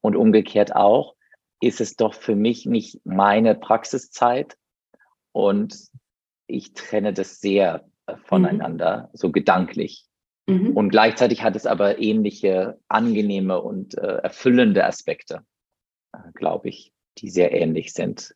[0.00, 1.14] Und umgekehrt auch,
[1.60, 4.56] ist es doch für mich nicht meine Praxiszeit
[5.32, 5.76] und
[6.46, 9.16] ich trenne das sehr äh, voneinander, mhm.
[9.16, 10.06] so gedanklich.
[10.48, 10.76] Mhm.
[10.76, 15.44] Und gleichzeitig hat es aber ähnliche angenehme und äh, erfüllende Aspekte,
[16.12, 18.34] äh, glaube ich, die sehr ähnlich sind.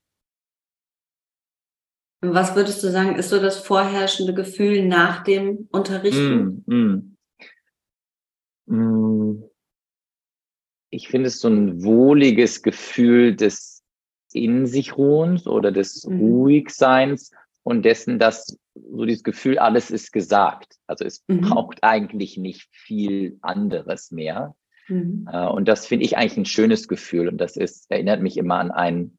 [2.20, 6.62] Was würdest du sagen, ist so das vorherrschende Gefühl nach dem Unterrichten?
[6.66, 7.16] Mm,
[8.66, 8.74] mm.
[8.74, 9.44] Mm.
[10.95, 13.82] Ich finde es so ein wohliges Gefühl des
[14.32, 16.20] in sich Ruhens oder des mhm.
[16.20, 17.32] Ruhigseins
[17.62, 20.76] und dessen, dass so dieses Gefühl, alles ist gesagt.
[20.86, 21.42] Also es mhm.
[21.42, 24.55] braucht eigentlich nicht viel anderes mehr.
[24.88, 25.28] Mhm.
[25.32, 27.28] Äh, und das finde ich eigentlich ein schönes Gefühl.
[27.28, 29.18] Und das ist, erinnert mich immer an ein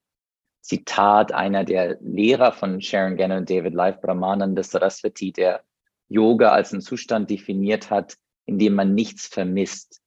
[0.61, 5.63] Zitat einer der Lehrer von Sharon Gannon und David Life Brahmananda Saraswati, der
[6.07, 8.15] Yoga als einen Zustand definiert hat,
[8.45, 10.01] in dem man nichts vermisst.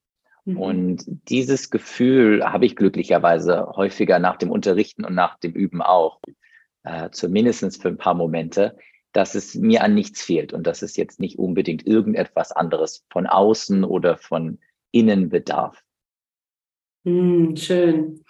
[0.48, 0.56] Mhm.
[0.56, 6.20] Und dieses Gefühl habe ich glücklicherweise häufiger nach dem Unterrichten und nach dem Üben auch,
[6.84, 8.76] äh, zumindest für ein paar Momente,
[9.12, 13.26] dass es mir an nichts fehlt und dass es jetzt nicht unbedingt irgendetwas anderes von
[13.26, 14.58] außen oder von
[14.90, 15.82] innen bedarf.
[17.04, 18.24] Mm, schön.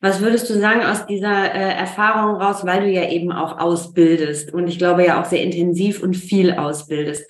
[0.00, 4.54] Was würdest du sagen aus dieser äh, Erfahrung raus, weil du ja eben auch ausbildest
[4.54, 7.28] und ich glaube ja auch sehr intensiv und viel ausbildest?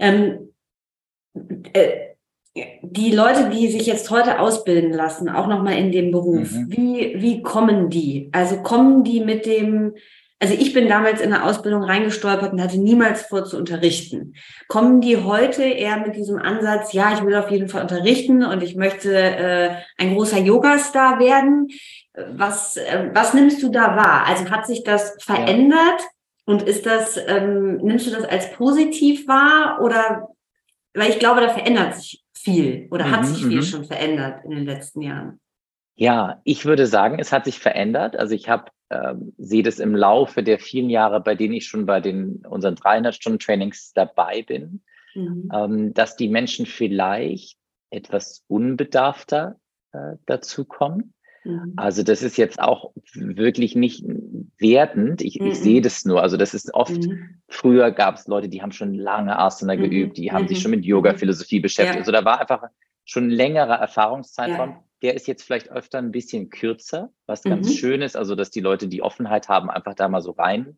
[0.00, 0.54] Ähm,
[1.72, 2.07] äh,
[2.82, 6.66] die Leute, die sich jetzt heute ausbilden lassen, auch nochmal in dem Beruf, mhm.
[6.68, 8.28] wie, wie kommen die?
[8.32, 9.94] Also kommen die mit dem,
[10.38, 14.34] also ich bin damals in eine Ausbildung reingestolpert und hatte niemals vor zu unterrichten.
[14.68, 18.62] Kommen die heute eher mit diesem Ansatz, ja, ich will auf jeden Fall unterrichten und
[18.62, 21.68] ich möchte äh, ein großer Yoga-Star werden?
[22.32, 24.26] Was, äh, was nimmst du da wahr?
[24.26, 25.78] Also hat sich das verändert?
[25.78, 26.06] Ja.
[26.46, 30.28] Und ist das, ähm, nimmst du das als positiv wahr oder
[30.94, 33.62] weil ich glaube, da verändert sich viel oder mhm, hat sich viel mhm.
[33.62, 35.40] schon verändert in den letzten Jahren?
[35.94, 38.16] Ja, ich würde sagen, es hat sich verändert.
[38.16, 41.84] Also ich habe ähm, sehe das im Laufe der vielen Jahre, bei denen ich schon
[41.84, 44.82] bei den unseren 300 Stunden Trainings dabei bin,
[45.14, 45.50] mhm.
[45.52, 47.58] ähm, dass die Menschen vielleicht
[47.90, 49.56] etwas unbedarfter
[49.92, 51.12] äh, dazu kommen.
[51.48, 51.72] Mhm.
[51.76, 54.04] Also das ist jetzt auch wirklich nicht
[54.58, 55.22] wertend.
[55.22, 55.48] Ich, mhm.
[55.48, 56.22] ich sehe das nur.
[56.22, 57.40] Also das ist oft, mhm.
[57.48, 59.80] früher gab es Leute, die haben schon lange Asana mhm.
[59.80, 60.62] geübt, die haben sich mhm.
[60.62, 61.94] schon mit Yoga-Philosophie beschäftigt.
[61.94, 62.00] Ja.
[62.00, 62.64] Also da war einfach
[63.04, 64.70] schon längerer Erfahrungszeitraum.
[64.70, 64.84] Ja.
[65.00, 68.16] Der ist jetzt vielleicht öfter ein bisschen kürzer, was ganz schön ist.
[68.16, 70.76] Also dass die Leute die Offenheit haben, einfach da mal so rein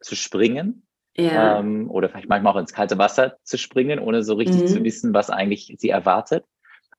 [0.00, 0.86] zu springen.
[1.16, 1.58] Ja.
[1.58, 5.12] Ähm, oder vielleicht manchmal auch ins kalte Wasser zu springen, ohne so richtig zu wissen,
[5.12, 6.44] was eigentlich sie erwartet.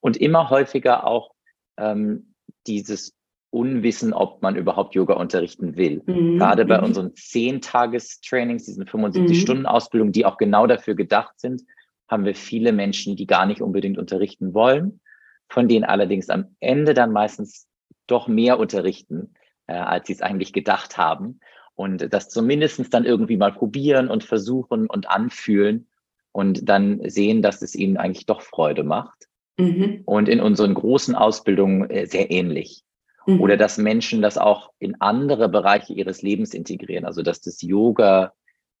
[0.00, 1.32] Und immer häufiger auch
[1.76, 2.33] ähm,
[2.66, 3.14] dieses
[3.50, 6.02] Unwissen, ob man überhaupt Yoga unterrichten will.
[6.06, 6.38] Mhm.
[6.38, 6.84] Gerade bei mhm.
[6.84, 11.62] unseren 10-Tages-Trainings, diesen 75-Stunden-Ausbildungen, die auch genau dafür gedacht sind,
[12.08, 15.00] haben wir viele Menschen, die gar nicht unbedingt unterrichten wollen,
[15.48, 17.68] von denen allerdings am Ende dann meistens
[18.06, 19.34] doch mehr unterrichten,
[19.66, 21.40] äh, als sie es eigentlich gedacht haben.
[21.76, 25.86] Und das zumindestens dann irgendwie mal probieren und versuchen und anfühlen
[26.32, 29.28] und dann sehen, dass es ihnen eigentlich doch Freude macht.
[29.56, 30.02] Mhm.
[30.04, 32.82] Und in unseren großen Ausbildungen äh, sehr ähnlich.
[33.26, 33.40] Mhm.
[33.40, 37.04] Oder dass Menschen das auch in andere Bereiche ihres Lebens integrieren.
[37.04, 38.32] Also dass das Yoga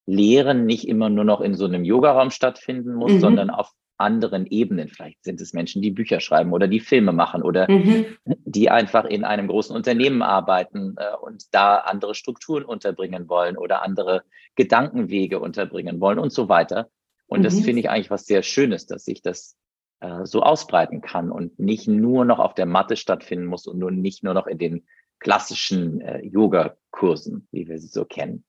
[0.06, 3.20] Lehren nicht immer nur noch in so einem Yogaraum stattfinden muss, mhm.
[3.20, 4.88] sondern auf anderen Ebenen.
[4.88, 8.06] Vielleicht sind es Menschen, die Bücher schreiben oder die Filme machen oder mhm.
[8.24, 13.82] die einfach in einem großen Unternehmen arbeiten äh, und da andere Strukturen unterbringen wollen oder
[13.82, 14.24] andere
[14.56, 16.88] Gedankenwege unterbringen wollen und so weiter.
[17.26, 17.44] Und mhm.
[17.44, 19.56] das finde ich eigentlich was sehr Schönes, dass sich das
[20.04, 23.90] äh, so ausbreiten kann und nicht nur noch auf der Matte stattfinden muss und nur
[23.90, 24.84] nicht nur noch in den
[25.18, 28.44] klassischen äh, Yoga-Kursen, wie wir sie so kennen.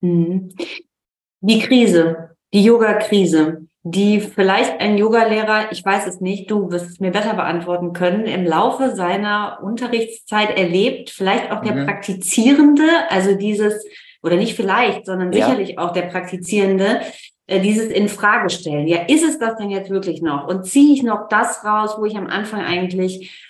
[0.00, 0.50] Mhm.
[1.40, 7.00] Die Krise, die Yoga-Krise, die vielleicht ein Yogalehrer, ich weiß es nicht, du wirst es
[7.00, 11.86] mir besser beantworten können, im Laufe seiner Unterrichtszeit erlebt, vielleicht auch der mhm.
[11.86, 13.84] Praktizierende, also dieses,
[14.22, 15.46] oder nicht vielleicht, sondern ja.
[15.46, 17.00] sicherlich auch der Praktizierende,
[17.60, 18.86] dieses in Frage stellen.
[18.86, 20.46] Ja, ist es das denn jetzt wirklich noch?
[20.48, 23.48] Und ziehe ich noch das raus, wo ich am Anfang eigentlich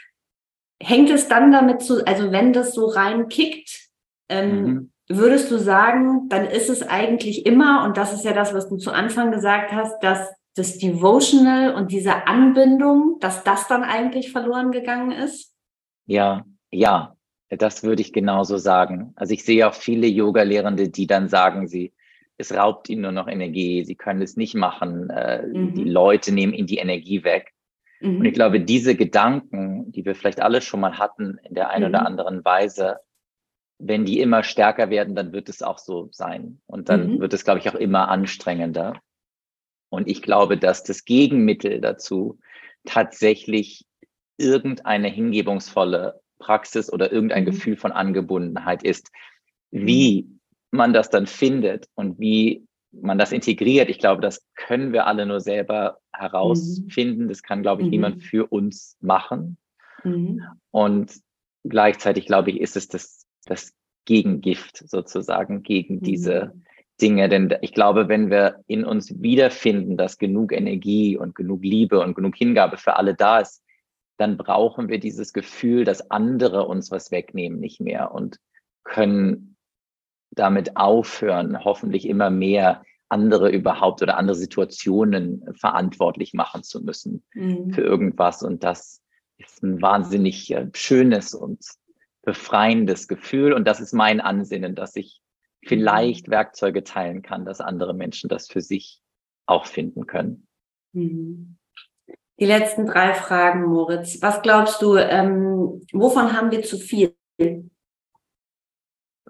[0.82, 3.88] hängt es dann damit zu, also wenn das so reinkickt,
[4.28, 4.92] ähm, mhm.
[5.08, 8.76] würdest du sagen, dann ist es eigentlich immer, und das ist ja das, was du
[8.76, 14.70] zu Anfang gesagt hast, dass das Devotional und diese Anbindung, dass das dann eigentlich verloren
[14.70, 15.54] gegangen ist?
[16.06, 17.16] Ja, ja,
[17.48, 19.12] das würde ich genauso sagen.
[19.16, 21.92] Also ich sehe auch viele Yoga-Lehrende, die dann sagen, sie
[22.38, 25.74] es raubt ihnen nur noch Energie, sie können es nicht machen, äh, mhm.
[25.74, 27.52] die Leute nehmen ihnen die Energie weg.
[28.00, 28.18] Mhm.
[28.18, 31.84] Und ich glaube, diese Gedanken, die wir vielleicht alle schon mal hatten in der einen
[31.84, 31.94] mhm.
[31.94, 32.98] oder anderen Weise,
[33.78, 36.60] wenn die immer stärker werden, dann wird es auch so sein.
[36.66, 37.20] Und dann mhm.
[37.20, 39.00] wird es, glaube ich, auch immer anstrengender.
[39.88, 42.38] Und ich glaube, dass das Gegenmittel dazu
[42.84, 43.84] tatsächlich
[44.38, 47.46] irgendeine hingebungsvolle Praxis oder irgendein mhm.
[47.46, 49.10] Gefühl von Angebundenheit ist.
[49.70, 50.28] Wie
[50.72, 55.24] man das dann findet und wie man das integriert, ich glaube, das können wir alle
[55.24, 57.24] nur selber herausfinden.
[57.24, 57.28] Mhm.
[57.28, 57.90] Das kann, glaube ich, mhm.
[57.90, 59.56] niemand für uns machen.
[60.04, 60.42] Mhm.
[60.70, 61.12] Und
[61.64, 63.72] gleichzeitig, glaube ich, ist es das, das
[64.04, 66.02] Gegengift sozusagen gegen mhm.
[66.02, 66.52] diese
[67.00, 67.28] Dinge.
[67.28, 72.14] Denn ich glaube, wenn wir in uns wiederfinden, dass genug Energie und genug Liebe und
[72.14, 73.62] genug Hingabe für alle da ist,
[74.18, 78.38] dann brauchen wir dieses Gefühl, dass andere uns was wegnehmen, nicht mehr und
[78.84, 79.51] können
[80.32, 87.72] damit aufhören, hoffentlich immer mehr andere überhaupt oder andere Situationen verantwortlich machen zu müssen mhm.
[87.72, 88.42] für irgendwas.
[88.42, 89.02] Und das
[89.36, 91.62] ist ein wahnsinnig äh, schönes und
[92.22, 93.52] befreiendes Gefühl.
[93.52, 95.20] Und das ist mein Ansinnen, dass ich
[95.62, 96.32] vielleicht mhm.
[96.32, 99.02] Werkzeuge teilen kann, dass andere Menschen das für sich
[99.46, 100.46] auch finden können.
[100.92, 101.58] Mhm.
[102.40, 104.20] Die letzten drei Fragen, Moritz.
[104.22, 107.14] Was glaubst du, ähm, wovon haben wir zu viel?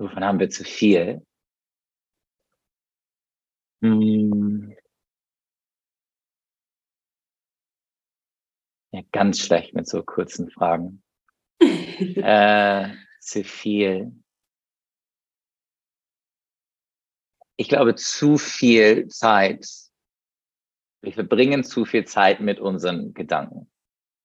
[0.02, 1.24] Wovon haben wir zu viel?
[3.82, 4.74] Hm.
[8.90, 11.04] Ja, ganz schlecht mit so kurzen Fragen.
[11.60, 12.88] äh,
[13.20, 14.10] zu viel.
[17.56, 19.68] Ich glaube, zu viel Zeit.
[21.00, 23.70] Wir verbringen zu viel Zeit mit unseren Gedanken.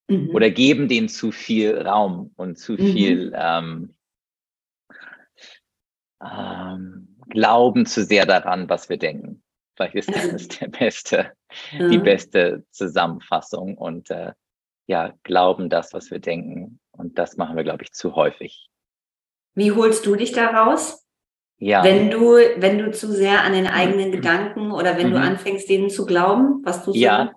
[0.08, 0.32] Mhm.
[0.32, 2.94] Oder geben denen zu viel Raum und zu mhm.
[2.94, 3.97] viel ähm,
[6.24, 9.44] ähm, glauben zu sehr daran, was wir denken.
[9.76, 11.32] Vielleicht ist das der beste,
[11.72, 11.88] ja.
[11.88, 14.34] die beste Zusammenfassung und äh,
[14.88, 16.80] ja, glauben das, was wir denken.
[16.92, 18.70] Und das machen wir, glaube ich, zu häufig.
[19.54, 21.06] Wie holst du dich da raus?
[21.60, 21.84] Ja.
[21.84, 25.14] Wenn du, wenn du zu sehr an den eigenen Gedanken oder wenn mhm.
[25.14, 26.94] du anfängst, denen zu glauben, was du?
[26.94, 27.34] Ja,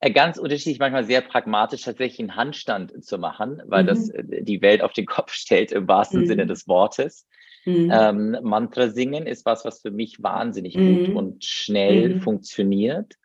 [0.00, 3.86] äh, ganz unterschiedlich, manchmal sehr pragmatisch tatsächlich einen Handstand zu machen, weil mhm.
[3.86, 6.26] das äh, die Welt auf den Kopf stellt im wahrsten mhm.
[6.26, 7.26] Sinne des Wortes.
[7.64, 7.90] Mhm.
[7.92, 11.06] Ähm, Mantra singen ist was, was für mich wahnsinnig mhm.
[11.06, 12.20] gut und schnell mhm.
[12.20, 13.16] funktioniert.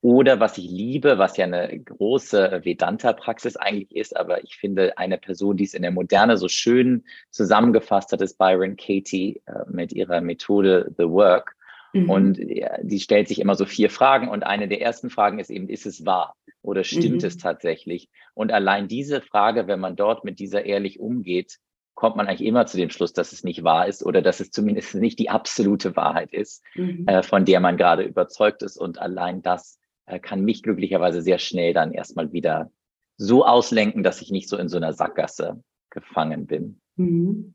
[0.00, 5.16] Oder was ich liebe, was ja eine große Vedanta-Praxis eigentlich ist, aber ich finde, eine
[5.16, 9.92] Person, die es in der Moderne so schön zusammengefasst hat, ist Byron Katie äh, mit
[9.92, 11.54] ihrer Methode The Work.
[11.92, 12.10] Mhm.
[12.10, 15.50] Und ja, die stellt sich immer so vier Fragen und eine der ersten Fragen ist
[15.50, 17.28] eben, ist es wahr oder stimmt mhm.
[17.28, 18.08] es tatsächlich?
[18.34, 21.58] Und allein diese Frage, wenn man dort mit dieser ehrlich umgeht,
[21.94, 24.50] kommt man eigentlich immer zu dem Schluss, dass es nicht wahr ist oder dass es
[24.50, 27.06] zumindest nicht die absolute Wahrheit ist, mhm.
[27.06, 28.76] äh, von der man gerade überzeugt ist.
[28.76, 32.70] Und allein das äh, kann mich glücklicherweise sehr schnell dann erstmal wieder
[33.16, 36.80] so auslenken, dass ich nicht so in so einer Sackgasse gefangen bin.
[36.96, 37.54] Mhm.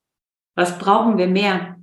[0.55, 1.77] Was brauchen wir mehr?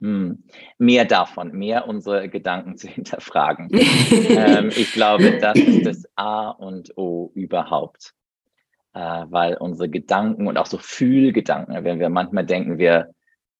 [0.00, 0.44] Hm.
[0.78, 3.68] Mehr davon, mehr unsere Gedanken zu hinterfragen.
[3.72, 8.14] ähm, ich glaube, das ist das A und O überhaupt
[8.94, 13.12] äh, weil unsere Gedanken und auch so Fühlgedanken, wenn wir manchmal denken, wir,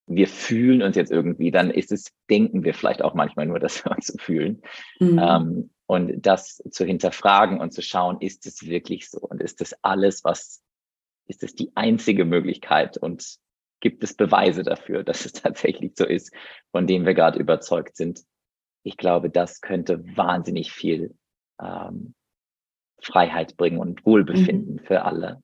[0.06, 3.84] wir fühlen uns jetzt irgendwie, dann ist es, denken wir vielleicht auch manchmal nur, dass
[3.84, 4.62] wir uns so fühlen.
[5.00, 5.18] Mhm.
[5.18, 9.18] Ähm, und das zu hinterfragen und zu schauen, ist es wirklich so?
[9.18, 10.62] Und ist das alles, was,
[11.26, 12.96] ist es die einzige Möglichkeit?
[12.96, 13.36] Und
[13.80, 16.32] gibt es Beweise dafür, dass es tatsächlich so ist,
[16.70, 18.22] von dem wir gerade überzeugt sind?
[18.82, 21.16] Ich glaube, das könnte wahnsinnig viel
[21.60, 22.14] ähm,
[23.02, 24.86] Freiheit bringen und Wohlbefinden mhm.
[24.86, 25.42] für alle.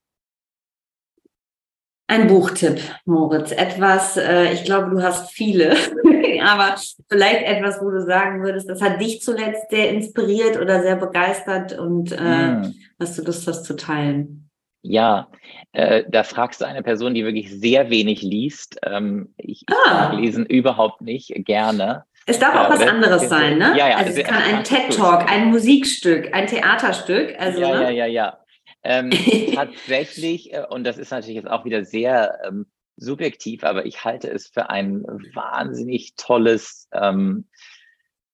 [2.11, 3.53] Ein Buchtipp, Moritz.
[3.53, 5.77] Etwas, äh, ich glaube, du hast viele,
[6.43, 6.75] aber
[7.09, 11.79] vielleicht etwas, wo du sagen würdest, das hat dich zuletzt sehr inspiriert oder sehr begeistert
[11.79, 12.75] und äh, mm.
[12.99, 14.51] hast du Lust, das zu teilen?
[14.83, 15.29] Ja,
[15.73, 18.79] äh, da fragst du eine Person, die wirklich sehr wenig liest.
[18.83, 20.13] Ähm, ich, ah.
[20.13, 22.07] lesen überhaupt nicht gerne.
[22.27, 23.75] Es darf auch was anderes sein, ne?
[23.77, 23.97] Ja, ja.
[23.97, 27.35] Also es kann ein TED-Talk, ein Musikstück, ein Theaterstück.
[27.39, 27.83] Also, ja, ne?
[27.85, 28.39] ja, ja, ja.
[28.83, 29.11] Ähm,
[29.55, 32.67] tatsächlich, äh, und das ist natürlich jetzt auch wieder sehr ähm,
[32.97, 35.03] subjektiv, aber ich halte es für ein
[35.35, 37.49] wahnsinnig tolles ähm,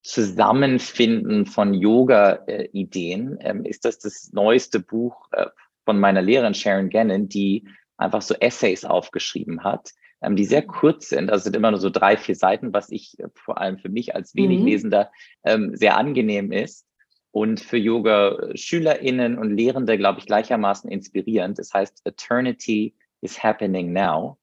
[0.03, 3.37] Zusammenfinden von Yoga-Ideen.
[3.41, 5.47] Ähm, ist das das neueste Buch äh,
[5.85, 7.67] von meiner Lehrerin Sharon Gannon, die
[7.97, 9.91] einfach so Essays aufgeschrieben hat,
[10.21, 11.29] ähm, die sehr kurz sind.
[11.29, 14.15] Also sind immer nur so drei, vier Seiten, was ich äh, vor allem für mich
[14.15, 14.65] als wenig mhm.
[14.65, 15.11] Lesender
[15.43, 16.85] ähm, sehr angenehm ist.
[17.31, 21.59] Und für Yoga-SchülerInnen und Lehrende, glaube ich, gleichermaßen inspirierend.
[21.59, 24.39] Das heißt, Eternity is happening now.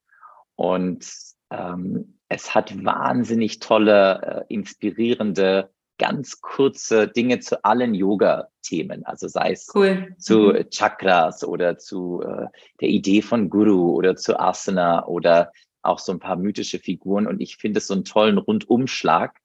[0.54, 1.04] Und
[1.50, 9.52] ähm, es hat wahnsinnig tolle, äh, inspirierende ganz kurze Dinge zu allen Yoga-Themen, also sei
[9.52, 10.14] es cool.
[10.18, 10.70] zu mhm.
[10.70, 12.46] Chakras oder zu äh,
[12.80, 17.26] der Idee von Guru oder zu Asana oder auch so ein paar mythische Figuren.
[17.26, 19.38] Und ich finde es so einen tollen Rundumschlag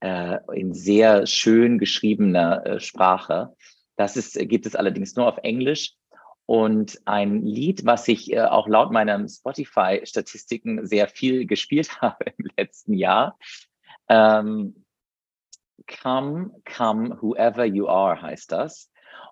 [0.00, 3.54] äh, in sehr schön geschriebener äh, Sprache.
[3.96, 5.94] Das ist, gibt es allerdings nur auf Englisch.
[6.46, 12.48] Und ein Lied, was ich äh, auch laut meinen Spotify-Statistiken sehr viel gespielt habe im
[12.56, 13.38] letzten Jahr,
[14.08, 14.83] ähm,
[16.02, 18.90] Come, come, whoever you are heißt das.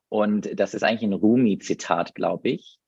[0.09, 2.79] Und das ist eigentlich ein Rumi-Zitat, glaube ich.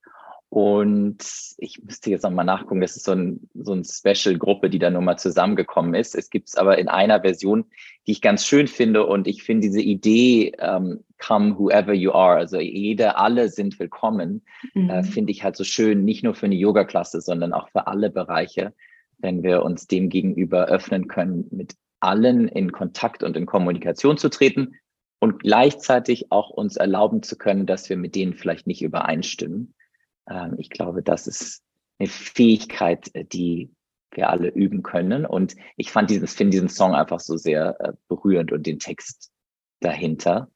[0.55, 1.25] Und
[1.59, 5.03] ich müsste jetzt nochmal nachgucken, das ist so ein, so ein Special-Gruppe, die da nur
[5.03, 6.15] mal zusammengekommen ist.
[6.15, 7.65] Es gibt es aber in einer Version,
[8.07, 9.05] die ich ganz schön finde.
[9.05, 12.37] Und ich finde diese Idee, ähm, come whoever you are.
[12.37, 14.45] Also jede, alle sind willkommen.
[14.75, 14.91] Mhm.
[14.91, 18.11] Äh, Finde ich halt so schön, nicht nur für eine Yoga-Klasse, sondern auch für alle
[18.11, 18.75] Bereiche,
[19.19, 24.29] wenn wir uns dem gegenüber öffnen können, mit allen in Kontakt und in Kommunikation zu
[24.29, 24.77] treten
[25.21, 29.75] und gleichzeitig auch uns erlauben zu können, dass wir mit denen vielleicht nicht übereinstimmen.
[30.29, 31.63] Ähm, ich glaube, das ist
[31.99, 33.71] eine Fähigkeit, die
[34.11, 35.27] wir alle üben können.
[35.27, 39.31] Und ich fand dieses, finde diesen Song einfach so sehr äh, berührend und den Text
[39.81, 40.51] dahinter.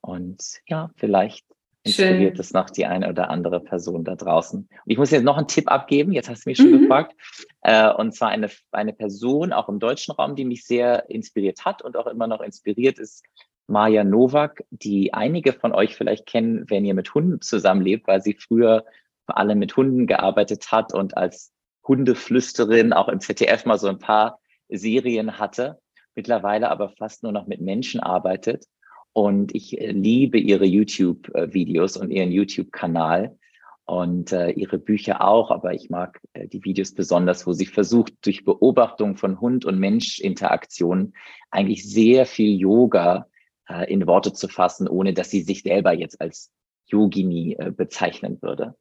[0.00, 1.44] Und ja, vielleicht
[1.84, 4.60] inspiriert es noch die eine oder andere Person da draußen.
[4.60, 6.82] Und ich muss jetzt noch einen Tipp abgeben, jetzt hast du mich schon mhm.
[6.82, 7.14] gefragt.
[7.62, 11.82] Äh, und zwar eine, eine Person, auch im deutschen Raum, die mich sehr inspiriert hat
[11.82, 13.24] und auch immer noch inspiriert ist,
[13.66, 18.34] Maja Nowak, die einige von euch vielleicht kennen, wenn ihr mit Hunden zusammenlebt, weil sie
[18.34, 18.84] früher
[19.24, 21.52] vor allem mit Hunden gearbeitet hat und als
[21.86, 25.80] Hundeflüsterin auch im ZDF mal so ein paar Serien hatte,
[26.14, 28.66] mittlerweile aber fast nur noch mit Menschen arbeitet.
[29.12, 33.36] Und ich äh, liebe ihre YouTube-Videos und ihren YouTube-Kanal
[33.84, 38.14] und äh, ihre Bücher auch, aber ich mag äh, die Videos besonders, wo sie versucht,
[38.24, 41.14] durch Beobachtung von Hund- und Mensch-Interaktionen
[41.50, 43.26] eigentlich sehr viel Yoga
[43.68, 46.50] äh, in Worte zu fassen, ohne dass sie sich selber jetzt als
[46.86, 48.76] Yogini äh, bezeichnen würde.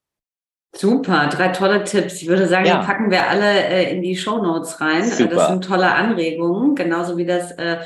[0.73, 2.21] Super, drei tolle Tipps.
[2.21, 2.79] Ich würde sagen, ja.
[2.79, 5.03] die packen wir alle äh, in die Show Notes rein.
[5.03, 5.35] Äh, Super.
[5.35, 7.79] Das sind tolle Anregungen, genauso wie das äh,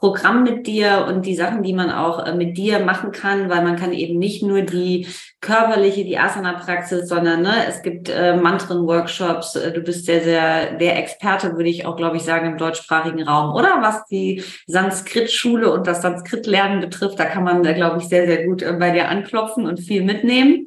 [0.00, 3.62] Programm mit dir und die Sachen, die man auch äh, mit dir machen kann, weil
[3.62, 5.06] man kann eben nicht nur die
[5.42, 9.56] körperliche, die Asana-Praxis, sondern ne, es gibt äh, Mantren-Workshops.
[9.56, 13.22] Äh, du bist sehr, sehr der Experte, würde ich auch, glaube ich, sagen, im deutschsprachigen
[13.22, 13.54] Raum.
[13.54, 18.26] Oder was die Sanskrit-Schule und das Sanskrit-Lernen betrifft, da kann man, äh, glaube ich, sehr,
[18.26, 20.66] sehr gut äh, bei dir anklopfen und viel mitnehmen.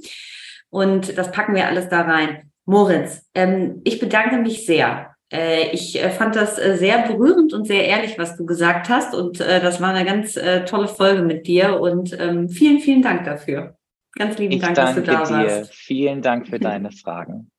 [0.73, 2.49] Und das packen wir alles da rein.
[2.65, 5.13] Moritz, ähm, ich bedanke mich sehr.
[5.31, 9.13] Äh, ich äh, fand das äh, sehr berührend und sehr ehrlich, was du gesagt hast.
[9.13, 11.79] Und äh, das war eine ganz äh, tolle Folge mit dir.
[11.79, 13.77] Und ähm, vielen, vielen Dank dafür.
[14.13, 15.29] Ganz lieben ich Dank, dass du da dir.
[15.29, 15.75] warst.
[15.75, 17.51] Vielen Dank für deine Fragen.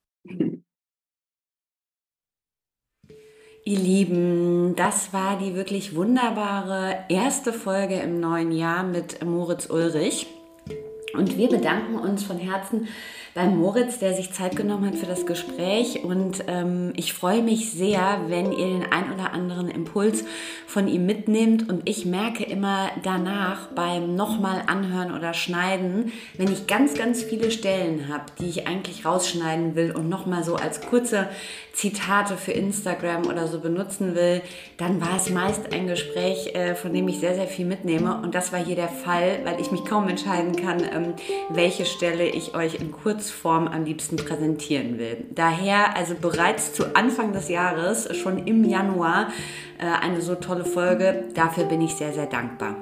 [3.67, 10.27] Ihr Lieben, das war die wirklich wunderbare erste Folge im neuen Jahr mit Moritz Ulrich.
[11.15, 12.89] Und wir bedanken uns von Herzen
[13.35, 16.05] bei Moritz, der sich Zeit genommen hat für das Gespräch.
[16.05, 20.24] Und ähm, ich freue mich sehr, wenn ihr den ein oder anderen Impuls
[20.68, 21.68] von ihm mitnehmt.
[21.68, 27.51] Und ich merke immer danach beim nochmal anhören oder schneiden, wenn ich ganz, ganz viele
[27.51, 31.28] Stellen habe, die ich eigentlich rausschneiden will und nochmal so als kurze
[31.72, 34.43] Zitate für Instagram oder so benutzen will,
[34.76, 38.20] dann war es meist ein Gespräch, äh, von dem ich sehr, sehr viel mitnehme.
[38.22, 41.14] Und das war hier der Fall, weil ich mich kaum entscheiden kann, ähm,
[41.51, 42.93] welche Stelle ich euch in
[43.25, 45.25] Kurzform am liebsten präsentieren will.
[45.35, 49.29] Daher also bereits zu Anfang des Jahres, schon im Januar,
[49.79, 51.25] äh, eine so tolle Folge.
[51.35, 52.77] Dafür bin ich sehr, sehr dankbar.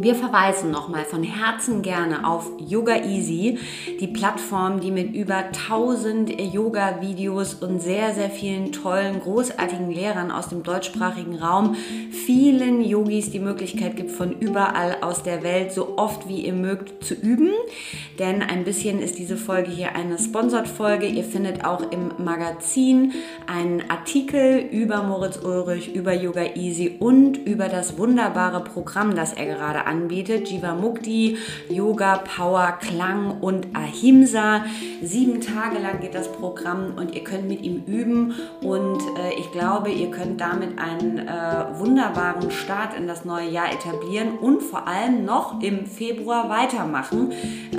[0.00, 3.58] Wir verweisen nochmal von Herzen gerne auf Yoga Easy,
[4.00, 10.50] die Plattform, die mit über 1000 Yoga-Videos und sehr, sehr vielen tollen, großartigen Lehrern aus
[10.50, 11.74] dem deutschsprachigen Raum
[12.12, 17.04] vielen Yogis die Möglichkeit gibt, von überall aus der Welt so oft wie ihr mögt
[17.04, 17.50] zu üben.
[18.20, 21.06] Denn ein bisschen ist diese Folge hier eine Sponsored-Folge.
[21.06, 23.14] Ihr findet auch im Magazin
[23.48, 29.46] einen Artikel über Moritz Ulrich, über Yoga Easy und über das wunderbare Programm, das er
[29.46, 30.48] gerade anbietet.
[30.48, 31.36] Jiva Mukti,
[31.68, 34.64] Yoga, Power, Klang und Ahimsa.
[35.02, 39.50] Sieben Tage lang geht das Programm und ihr könnt mit ihm üben und äh, ich
[39.52, 44.86] glaube, ihr könnt damit einen äh, wunderbaren Start in das neue Jahr etablieren und vor
[44.86, 47.36] allem noch im Februar weitermachen, äh,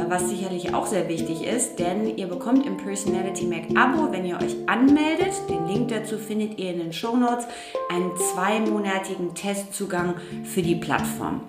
[0.07, 4.37] was sicherlich auch sehr wichtig ist, denn ihr bekommt im Personality Mac Abo, wenn ihr
[4.37, 7.45] euch anmeldet, den Link dazu findet ihr in den Show Notes,
[7.89, 11.41] einen zweimonatigen Testzugang für die Plattform.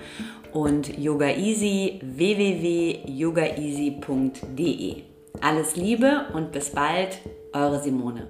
[0.51, 5.03] und Yoga Easy www.yogaeasy.de.
[5.41, 7.17] Alles Liebe und bis bald,
[7.53, 8.29] eure Simone.